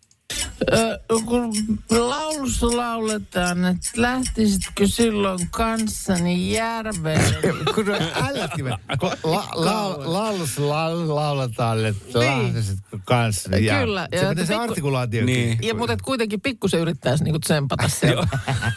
Ö, 0.74 1.00
kun 1.26 1.54
laulussa 1.90 2.78
lauletaan, 2.78 3.66
että 3.66 3.90
lähtisitkö 3.96 4.88
silloin 4.88 5.48
kanssani 5.52 6.54
järvelle? 6.54 7.36
kun 7.76 7.86
ällätkin 8.28 8.66
me, 8.66 8.72
kun 9.00 9.10
la, 9.24 9.48
la, 9.54 10.14
laulus 10.14 10.58
la, 10.60 11.16
lauletaan, 11.16 11.86
että 11.86 12.20
Niin. 12.20 12.44
lähtisit 12.44 12.80
kanssa. 13.06 13.50
Kyllä, 13.80 14.08
Se, 14.12 14.18
ja 14.18 14.30
miten 14.30 14.48
se 14.48 14.54
pikku- 14.54 14.62
artikulaatio 14.64 15.26
Niin. 15.26 15.60
ja 15.62 15.74
mutta 15.74 15.94
et 15.94 16.02
kuitenkin 16.02 16.42
pikkusen 16.42 16.80
yrittäisi 16.80 17.24
niinku 17.24 17.40
tsempata 17.40 17.88
siellä. 18.00 18.28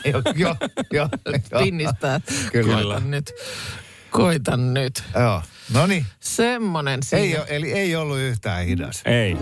Joo, 0.04 0.22
joo, 0.34 0.56
joo. 0.92 1.08
joo. 1.52 1.62
Pinnistää. 1.62 2.20
Kyllä. 2.52 2.74
Koitan 2.82 3.10
nyt. 3.10 3.32
Koitan 4.14 4.74
nyt. 4.74 5.02
Joo. 5.14 5.42
No 5.72 5.86
niin, 5.86 6.06
Semmonen 6.20 7.02
siinä. 7.02 7.22
ei, 7.24 7.38
o- 7.38 7.44
eli 7.48 7.72
ei 7.72 7.96
ollut 7.96 8.18
yhtään 8.18 8.64
hidas. 8.64 9.02
Ei. 9.04 9.36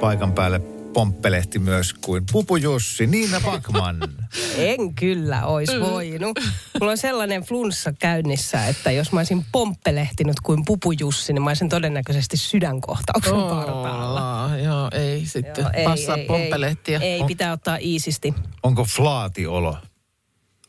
Paikan 0.00 0.32
päälle 0.32 0.58
pomppelehti 0.92 1.58
myös 1.58 1.92
kuin 1.94 2.24
Pupu 2.32 2.56
Jussi, 2.56 3.06
Niina 3.06 3.40
Bakman. 3.40 3.98
En 4.56 4.94
kyllä 4.94 5.46
ois 5.46 5.68
voinut. 5.80 6.38
Mulla 6.80 6.92
on 6.92 6.98
sellainen 6.98 7.42
flunssa 7.42 7.92
käynnissä, 7.92 8.66
että 8.66 8.90
jos 8.90 9.12
mä 9.12 9.20
olisin 9.20 9.44
pomppelehtinyt 9.52 10.40
kuin 10.42 10.64
pupujussi, 10.64 11.32
niin 11.32 11.42
mä 11.42 11.50
olisin 11.50 11.68
todennäköisesti 11.68 12.36
sydänkohtauksen 12.36 13.34
partaalla. 13.34 14.44
Oh, 14.44 14.52
joo, 14.64 14.88
ei 14.92 15.26
sitten 15.26 15.62
Joo, 15.62 15.70
ei, 15.74 15.84
passaa 15.84 16.16
ei, 16.16 16.26
pomppelehtiä. 16.26 16.98
Ei, 16.98 17.10
ei, 17.12 17.24
pitää 17.24 17.52
ottaa 17.52 17.76
iisisti. 17.80 18.34
Onko 18.62 18.84
flaatiolo? 18.84 19.78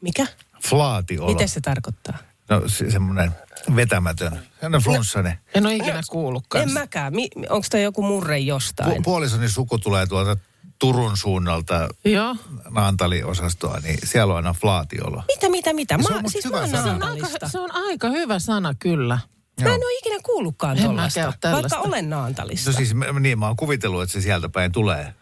Mikä? 0.01 0.27
Flaatiolo. 0.69 1.31
Miten 1.31 1.49
se 1.49 1.61
tarkoittaa? 1.61 2.17
No 2.49 2.61
se, 2.67 2.91
semmoinen 2.91 3.31
vetämätön. 3.75 4.39
Semmoinen 4.59 4.81
flunssainen. 4.81 5.39
En 5.53 5.65
ole 5.65 5.75
ikinä 5.75 6.01
kuullutkaan. 6.09 6.63
En 6.63 6.71
mäkään. 6.71 7.15
Mi- 7.15 7.29
Onko 7.49 7.67
toi 7.71 7.83
joku 7.83 8.01
murre 8.01 8.37
jostain? 8.39 8.97
Pu- 8.97 9.01
puolisoni 9.03 9.49
suku 9.49 9.77
tulee 9.77 10.07
tuolta 10.07 10.37
Turun 10.79 11.17
suunnalta 11.17 11.89
Joo. 12.05 12.35
Naantali-osastoa, 12.69 13.79
niin 13.83 13.99
siellä 14.03 14.33
on 14.33 14.37
aina 14.37 14.53
flaatiolo. 14.53 15.23
mitä, 15.27 15.49
mitä, 15.49 15.73
mitä? 15.73 15.97
Se 16.03 16.13
Mä, 16.13 16.17
on 16.17 16.31
siis 16.31 16.45
hyvä 16.45 16.67
sana. 16.67 16.83
Se 16.83 16.89
on, 16.89 17.03
aika, 17.03 17.27
se 17.47 17.59
on 17.59 17.71
aika 17.75 18.09
hyvä 18.09 18.39
sana 18.39 18.73
kyllä. 18.79 19.19
Mä 19.61 19.69
en 19.69 19.83
ole 19.83 19.97
ikinä 19.99 20.19
kuullutkaan 20.23 20.77
En 20.77 20.83
tuollaista, 20.83 21.33
vaikka 21.51 21.77
olen 21.77 22.09
Naantalista. 22.09 22.69
No 22.71 22.77
siis 22.77 22.93
niin, 23.19 23.39
mä 23.39 23.47
oon 23.47 23.55
kuvitellut, 23.55 24.03
että 24.03 24.13
se 24.13 24.21
sieltä 24.21 24.49
päin 24.49 24.71
tulee. 24.71 25.13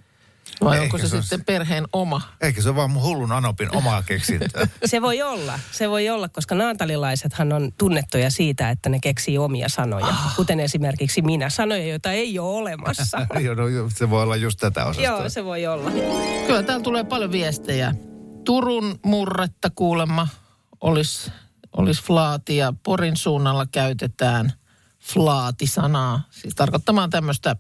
Vai 0.62 0.78
Ehkä 0.78 0.84
onko 0.84 0.98
se, 0.98 1.08
se 1.08 1.22
sitten 1.22 1.46
perheen 1.46 1.88
oma? 1.94 2.22
Ehkä 2.42 2.62
se 2.62 2.70
on 2.70 2.76
vaan 2.76 2.92
mun 2.92 3.04
hullun 3.04 3.32
Anopin 3.32 3.76
omaa 3.76 4.04
keksintöä. 4.04 4.68
Se 4.86 5.02
voi 5.02 5.22
olla, 5.22 5.60
se 5.72 5.90
voi 5.90 6.10
olla, 6.10 6.30
koska 6.30 6.56
naantalilaisethan 6.56 7.54
on 7.54 7.72
tunnettuja 7.78 8.30
siitä, 8.30 8.70
että 8.70 8.90
ne 8.90 9.00
keksii 9.00 9.38
omia 9.38 9.70
sanoja. 9.70 10.06
Ah. 10.06 10.36
Kuten 10.36 10.60
esimerkiksi 10.60 11.22
minä, 11.22 11.50
sanoja, 11.50 11.88
joita 11.88 12.12
ei 12.12 12.40
ole 12.40 12.58
olemassa. 12.58 13.28
Joo, 13.40 13.56
no, 13.56 13.64
se 13.90 14.10
voi 14.10 14.24
olla 14.24 14.36
just 14.36 14.60
tätä 14.60 14.86
osastoa. 14.86 15.04
Joo, 15.04 15.30
se 15.30 15.46
voi 15.46 15.68
olla. 15.68 15.92
Kyllä 16.48 16.64
täällä 16.64 16.84
tulee 16.84 17.04
paljon 17.04 17.32
viestejä. 17.32 17.96
Turun 18.46 19.00
murretta 19.06 19.70
kuulemma 19.70 20.28
olisi 20.82 21.32
olis 21.78 22.02
flaati 22.02 22.58
ja 22.58 22.74
Porin 22.84 23.18
suunnalla 23.18 23.66
käytetään 23.66 24.54
flaati-sanaa. 25.02 26.22
Siis 26.30 26.56
tarkoittamaan 26.56 27.10
tämmöistä, 27.10 27.56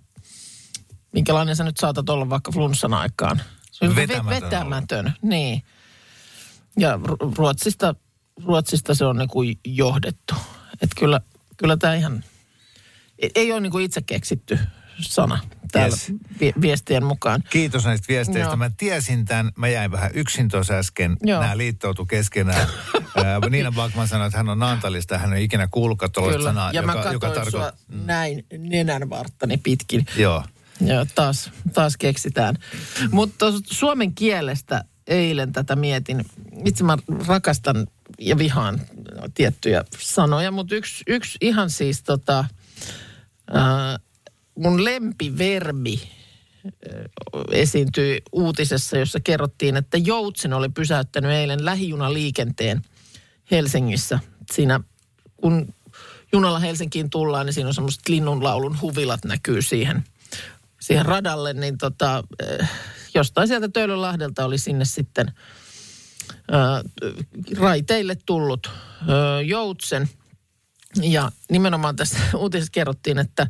minkälainen 1.11 1.55
sä 1.55 1.63
nyt 1.63 1.77
saatat 1.77 2.09
olla 2.09 2.29
vaikka 2.29 2.51
flunssan 2.51 2.93
aikaan. 2.93 3.41
Se 3.71 3.85
on 3.85 3.95
Vetämätön 3.95 4.25
ve- 4.25 4.43
vetämätön, 4.43 5.13
niin. 5.21 5.63
Ja 6.79 6.99
Ru- 7.03 7.33
Ruotsista, 7.37 7.95
Ruotsista 8.45 8.95
se 8.95 9.05
on 9.05 9.17
niinku 9.17 9.39
johdettu. 9.65 10.35
Että 10.73 10.95
kyllä, 10.99 11.21
kyllä 11.57 11.77
tämä 11.77 11.95
ihan, 11.95 12.23
ei, 13.19 13.31
ei 13.35 13.51
ole 13.51 13.59
niinku 13.59 13.77
itse 13.79 14.01
keksitty 14.01 14.59
sana 15.01 15.39
täällä 15.71 15.95
Yes. 15.95 16.11
vi- 16.39 16.53
viestien 16.61 17.03
mukaan. 17.05 17.43
Kiitos 17.49 17.85
näistä 17.85 18.05
viesteistä. 18.07 18.49
Joo. 18.49 18.55
Mä 18.55 18.71
tiesin 18.77 19.25
tämän, 19.25 19.51
mä 19.55 19.67
jäin 19.67 19.91
vähän 19.91 20.11
yksin 20.13 20.49
tuossa 20.49 20.73
äsken. 20.73 21.17
Joo. 21.23 21.41
Nämä 21.41 21.57
liittoutu 21.57 22.05
keskenään. 22.05 22.67
Ää, 23.25 23.39
Niina 23.49 23.71
Bakman 23.71 24.07
sanoi, 24.07 24.27
että 24.27 24.37
hän 24.37 24.49
on 24.49 24.59
Naantalista, 24.59 25.17
hän 25.17 25.33
ei 25.33 25.43
ikinä 25.43 25.67
kuullutkaan 25.71 26.11
tuollaista 26.11 26.43
sanaa, 26.43 26.71
ja 26.71 26.81
mä 26.81 26.93
joka, 26.93 27.11
joka 27.11 27.27
katsoin 27.27 27.51
sua 27.51 27.61
tarkoittaa... 27.61 28.05
näin 28.05 28.45
nenän 28.57 29.09
varttani 29.09 29.57
pitkin. 29.57 30.05
Joo. 30.17 30.43
Joo, 30.81 31.05
taas, 31.15 31.51
taas 31.73 31.97
keksitään. 31.97 32.55
Mutta 33.11 33.45
suomen 33.65 34.15
kielestä 34.15 34.83
eilen 35.07 35.51
tätä 35.51 35.75
mietin. 35.75 36.25
Itse 36.65 36.83
mä 36.83 36.97
rakastan 37.27 37.87
ja 38.19 38.37
vihaan 38.37 38.81
tiettyjä 39.33 39.83
sanoja, 39.99 40.51
mutta 40.51 40.75
yksi, 40.75 41.03
yksi 41.07 41.37
ihan 41.41 41.69
siis 41.69 42.03
tota, 42.03 42.45
ää, 43.53 43.99
mun 44.55 44.85
lempiverbi 44.85 46.01
esiintyi 47.51 48.21
uutisessa, 48.31 48.97
jossa 48.97 49.19
kerrottiin, 49.19 49.77
että 49.77 49.97
Joutsen 49.97 50.53
oli 50.53 50.69
pysäyttänyt 50.69 51.31
eilen 51.31 51.65
lähijunaliikenteen 51.65 52.81
Helsingissä. 53.51 54.19
Siinä 54.53 54.79
kun 55.37 55.73
junalla 56.33 56.59
Helsinkiin 56.59 57.09
tullaan, 57.09 57.45
niin 57.45 57.53
siinä 57.53 57.67
on 57.67 57.73
semmoiset 57.73 58.09
linnunlaulun 58.09 58.81
huvilat 58.81 59.25
näkyy 59.25 59.61
siihen, 59.61 60.03
siihen 60.81 61.05
radalle, 61.05 61.53
niin 61.53 61.77
tota, 61.77 62.23
eh, 62.43 62.69
jostain 63.13 63.47
sieltä 63.47 63.69
Töölönlahdelta 63.69 64.45
oli 64.45 64.57
sinne 64.57 64.85
sitten 64.85 65.31
ää, 66.51 66.81
raiteille 67.57 68.17
tullut 68.25 68.69
ää, 69.07 69.41
joutsen. 69.41 70.09
Ja 71.01 71.31
nimenomaan 71.51 71.95
tässä 71.95 72.19
uutisessa 72.37 72.71
kerrottiin, 72.71 73.19
että 73.19 73.47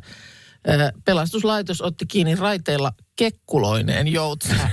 ää, 0.66 0.92
pelastuslaitos 1.04 1.82
otti 1.82 2.06
kiinni 2.06 2.34
raiteilla 2.34 2.92
kekkuloineen 3.16 4.08
joutsen. 4.08 4.60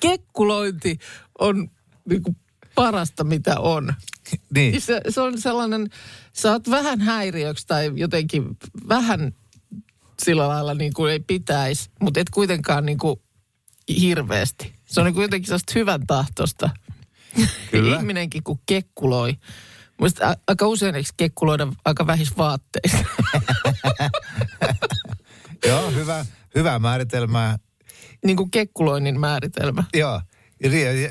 Kekkulointi 0.00 0.98
on 1.38 1.70
niinku 2.08 2.36
parasta, 2.82 3.24
mitä 3.24 3.60
on. 3.60 3.94
Niin. 4.54 4.80
Se, 4.80 5.00
se 5.08 5.20
on 5.20 5.40
sellainen, 5.40 5.90
sä 6.32 6.52
oot 6.52 6.70
vähän 6.70 7.00
häiriöksi 7.00 7.66
tai 7.66 7.92
jotenkin 7.94 8.56
vähän 8.88 9.32
sillä 10.22 10.48
lailla 10.48 10.74
niin 10.74 10.92
kuin 10.92 11.12
ei 11.12 11.20
pitäisi, 11.20 11.90
mutta 12.00 12.20
et 12.20 12.30
kuitenkaan 12.30 12.86
niin 12.86 12.98
kuin 12.98 13.20
hirveästi. 14.00 14.74
Se 14.86 15.00
on 15.00 15.06
niin 15.06 15.14
kuin 15.14 15.22
jotenkin 15.22 15.46
sellaista 15.46 15.72
hyvän 15.74 16.06
tahtosta. 16.06 16.70
Kyllä. 17.70 17.96
Ihminenkin 17.96 18.42
kun 18.42 18.60
kekkuloi. 18.66 19.36
Mielestäni 19.98 20.34
aika 20.46 20.66
usein 20.66 20.94
eikö 20.94 21.10
kekkuloida 21.16 21.66
aika 21.84 22.06
vähissä 22.06 22.34
vaatteissa. 22.38 23.04
Joo, 25.68 25.90
hyvä, 25.90 26.26
hyvä 26.54 26.78
määritelmää. 26.78 27.58
niin 28.24 28.36
kuin 28.36 28.50
kekkuloinnin 28.50 29.20
määritelmä. 29.20 29.84
Joo. 29.94 30.20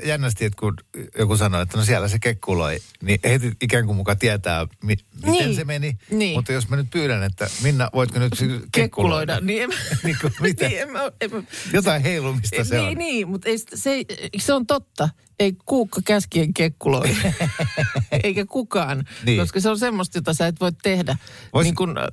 Jännästi, 0.04 0.44
että 0.44 0.56
kun 0.60 0.74
joku 1.18 1.36
sanoi, 1.36 1.62
että 1.62 1.76
no 1.78 1.84
siellä 1.84 2.08
se 2.08 2.18
kekkuloi, 2.18 2.78
niin 3.02 3.20
heti 3.24 3.52
ikään 3.62 3.86
kuin 3.86 3.96
muka 3.96 4.16
tietää, 4.16 4.66
mi- 4.82 4.96
miten 5.14 5.32
Niin. 5.32 5.54
se 5.54 5.64
meni. 5.64 5.98
Niin. 6.10 6.34
Mutta 6.38 6.52
jos 6.52 6.68
mä 6.68 6.76
nyt 6.76 6.90
pyydän, 6.90 7.22
että 7.22 7.50
Minna, 7.62 7.90
voitko 7.94 8.18
nyt 8.18 8.32
kekkuloida? 8.32 8.66
Kekkuloida. 8.72 9.40
Niin, 9.40 9.62
en, 9.62 9.70
Niin 10.04 10.16
kuin, 10.20 10.32
mitä? 10.42 10.68
niin, 10.68 10.80
en, 10.80 10.90
mä, 10.90 11.00
en, 11.20 11.30
mä, 11.34 11.42
Jotain 11.72 12.02
heilumista 12.02 12.64
se 12.64 12.76
niin, 12.78 12.88
on. 12.88 12.94
niin, 12.94 13.28
mutta 13.28 13.48
ei, 13.48 13.58
se, 13.74 14.04
se 14.38 14.52
on 14.52 14.66
totta. 14.66 15.08
Ei 15.38 15.52
kuukka 15.66 16.00
käskien 16.04 16.54
kekkuloi. 16.54 17.08
Eikä 18.24 18.46
kukaan. 18.46 19.04
Niin. 19.24 19.40
Koska 19.40 19.60
se 19.60 19.70
on 19.70 19.78
semmoista, 19.78 20.18
jota 20.18 20.34
sä 20.34 20.46
et 20.46 20.60
voi 20.60 20.72
tehdä 20.82 21.16
Vois- 21.56 21.62
niin 21.62 21.74
kuin, 21.74 21.98
äh, 21.98 22.04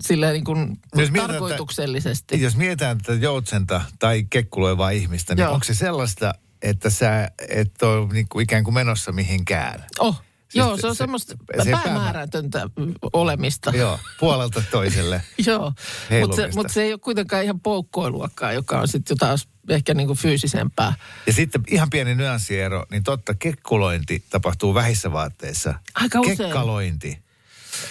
silleen 0.00 0.32
niin 0.32 0.44
kuin 0.44 0.58
Jos 0.68 0.76
mietitään, 0.94 1.24
että- 1.24 1.32
tarkoituksellisesti. 1.32 2.40
Jos 2.40 2.56
mietitään 2.56 2.98
tätä 2.98 3.18
joutsenta 3.18 3.82
tai 3.98 4.26
kekkuloivaa 4.30 4.90
ihmistä, 4.90 5.34
niin 5.34 5.42
Joo. 5.42 5.52
onko 5.52 5.64
se 5.64 5.74
sellaista, 5.74 6.34
että 6.62 6.90
sä 6.90 7.30
et 7.48 7.82
ole 7.82 8.08
niin 8.12 8.28
kuin 8.28 8.42
ikään 8.42 8.64
kuin 8.64 8.74
menossa 8.74 9.12
mihinkään? 9.12 9.84
Oh, 9.98 10.22
Siis 10.52 10.66
joo, 10.66 10.76
se 10.76 10.86
on 10.86 10.94
se- 10.94 10.98
semmoista 10.98 11.34
se 11.64 11.70
päämäärätöntä 11.70 12.70
olemista. 13.12 13.70
Joo, 13.70 13.98
puolelta 14.20 14.62
toiselle. 14.70 15.22
Joo, 15.46 15.72
mutta 16.20 16.36
se, 16.36 16.50
mut 16.54 16.70
se 16.70 16.82
ei 16.82 16.92
ole 16.92 16.98
kuitenkaan 16.98 17.44
ihan 17.44 17.60
poukkoiluakaan, 17.60 18.54
joka 18.54 18.80
on 18.80 18.88
sitten 18.88 19.16
taas 19.16 19.48
ehkä 19.68 19.94
niin 19.94 20.06
kuin 20.06 20.18
fyysisempää. 20.18 20.94
Ja 21.26 21.32
sitten 21.32 21.62
ihan 21.68 21.90
pieni 21.90 22.14
nyanssiero, 22.14 22.86
niin 22.90 23.02
totta, 23.02 23.34
kekkulointi 23.34 24.24
tapahtuu 24.30 24.74
vähissä 24.74 25.12
vaatteissa. 25.12 25.74
Aika 25.94 26.20
usein. 26.20 26.36
Kekkalointi 26.36 27.18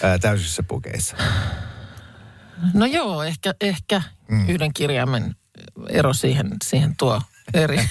ää, 0.02 0.18
täysissä 0.18 0.62
pukeissa. 0.62 1.16
No 2.74 2.86
joo, 2.86 3.22
ehkä, 3.22 3.54
ehkä 3.60 4.02
mm. 4.28 4.48
yhden 4.48 4.72
kirjaimen 4.74 5.36
ero 5.88 6.12
siihen, 6.12 6.50
siihen 6.64 6.96
tuo 6.96 7.22
eri, 7.54 7.76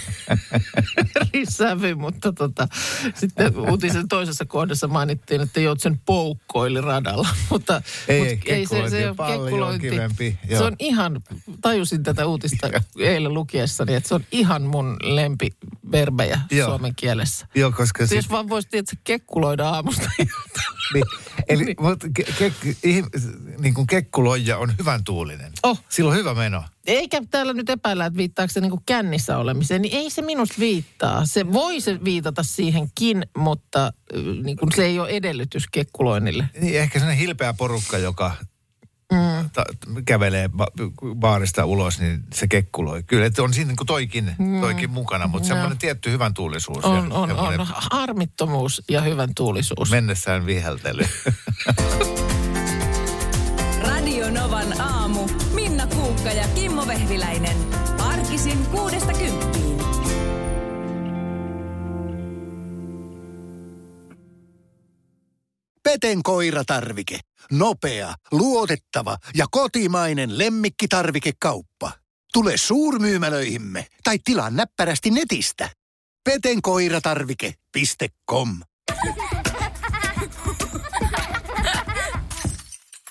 eri 1.34 1.46
sävy, 1.50 1.96
mutta 1.96 2.34
tota, 2.34 2.68
sitten 3.16 3.58
uutisen 3.58 4.08
toisessa 4.08 4.46
kohdassa 4.46 4.88
mainittiin, 4.88 5.42
että 5.42 5.60
Joutsen 5.60 6.00
poukkoili 6.06 6.82
radalla, 6.82 7.30
mutta 7.52 7.82
Ei, 8.08 8.20
mut 8.20 8.28
ei, 8.28 8.38
kekkulointi 8.38 9.06
on 9.06 9.16
paljon 9.16 9.80
kivempi, 9.80 10.40
Se 10.48 10.54
joo. 10.54 10.66
on 10.66 10.76
ihan, 10.80 11.22
tajusin 11.62 12.04
tätä 12.04 12.26
uutista 12.26 12.70
eilen 12.98 13.34
lukiessani, 13.34 13.96
että 13.96 14.10
se 14.10 14.16
on 14.16 14.24
ihan 14.32 14.62
mun 14.62 14.98
lempiverbejä 15.04 16.42
Joo. 16.52 16.68
suomen 16.68 16.96
kielessä. 16.96 17.48
Joo, 17.56 17.72
koska 17.72 18.08
Se 18.08 18.22
sit, 18.22 18.32
vaan 18.32 18.50
voisi 18.50 18.70
tietysti 18.70 19.00
kekkuloida 19.04 19.70
aamusta 19.70 20.10
niin, 20.94 21.04
eli 21.48 21.76
mutta 21.80 22.08
ke, 22.14 22.24
ke, 22.24 22.54
ihm- 22.88 23.10
niin 23.60 23.74
kuin 23.74 23.88
kekkuloija 23.88 24.58
on 24.58 24.74
hyvän 24.80 25.04
tuulinen. 25.04 25.52
Oh. 25.64 25.84
Sillä 25.90 26.10
on 26.10 26.16
hyvä 26.16 26.34
meno. 26.34 26.64
Eikä 26.88 27.22
täällä 27.32 27.54
nyt 27.54 27.70
epäillä, 27.70 28.06
että 28.06 28.18
viittaako 28.18 28.52
se 28.52 28.62
niinku 28.62 28.82
kännissä 28.86 29.38
olemiseen, 29.38 29.82
niin 29.82 29.98
ei 29.98 30.10
se 30.10 30.22
minusta 30.22 30.56
viittaa. 30.60 31.26
Se 31.26 31.54
voi 31.54 31.82
se 31.82 32.04
viitata 32.04 32.44
siihenkin, 32.44 33.26
mutta 33.38 33.94
niin 34.44 34.58
kuin 34.58 34.72
se 34.76 34.86
ei 34.86 35.00
ole 35.00 35.10
edellytys 35.10 35.68
kekkuloinnille. 35.72 36.50
Niin 36.62 36.80
ehkä 36.80 37.00
sellainen 37.00 37.20
hilpeä 37.20 37.54
porukka, 37.54 37.98
joka 37.98 38.32
mm. 39.12 39.50
ta, 39.54 39.66
kävelee 40.06 40.48
ba- 40.48 40.68
baarista 41.16 41.66
ulos, 41.66 42.00
niin 42.00 42.24
se 42.34 42.48
kekkuloi. 42.48 43.04
Kyllä, 43.04 43.26
että 43.26 43.44
on 43.44 43.54
siinä 43.54 43.68
niin 43.68 43.78
kuin 43.78 43.88
toikin, 43.88 44.36
toikin 44.62 44.90
mukana, 44.90 45.28
mutta 45.28 45.48
semmoinen 45.48 45.78
tietty 45.78 46.12
hyvän 46.12 46.34
tuulisuus. 46.34 46.86
On, 46.86 46.96
ja 46.96 47.02
on, 47.02 47.12
on. 47.12 47.28
semmoinen 47.28 47.68
Harmittomuus 47.92 48.82
ja 48.90 49.02
hyvän 49.02 49.30
tuulisuus. 49.36 49.92
Mennessään 49.92 50.46
viheltely. 50.46 51.04
Radio 53.88 54.32
Novan 54.32 54.82
aamu. 54.82 55.21
Ja 56.42 56.48
Kimmo 56.48 56.88
Vehviläinen. 56.88 57.58
Arkisin 58.00 58.66
kuudesta 58.66 59.14
kymppiin. 59.14 59.78
Peten 65.84 66.24
koiratarvike. 66.24 67.20
Nopea, 67.52 68.14
luotettava 68.32 69.18
ja 69.36 69.46
kotimainen 69.52 70.38
lemmikkitarvikekauppa. 70.38 71.92
Tule 72.34 72.58
suurmyymälöihimme 72.58 73.88
tai 74.04 74.20
tilaa 74.24 74.50
näppärästi 74.50 75.10
netistä. 75.10 75.70
petenkoiratarvike.com 76.24 78.60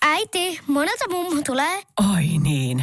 Äiti, 0.03 0.61
monelta 0.67 1.05
mummu 1.11 1.43
tulee? 1.47 1.83
Oi 2.15 2.39
niin. 2.39 2.83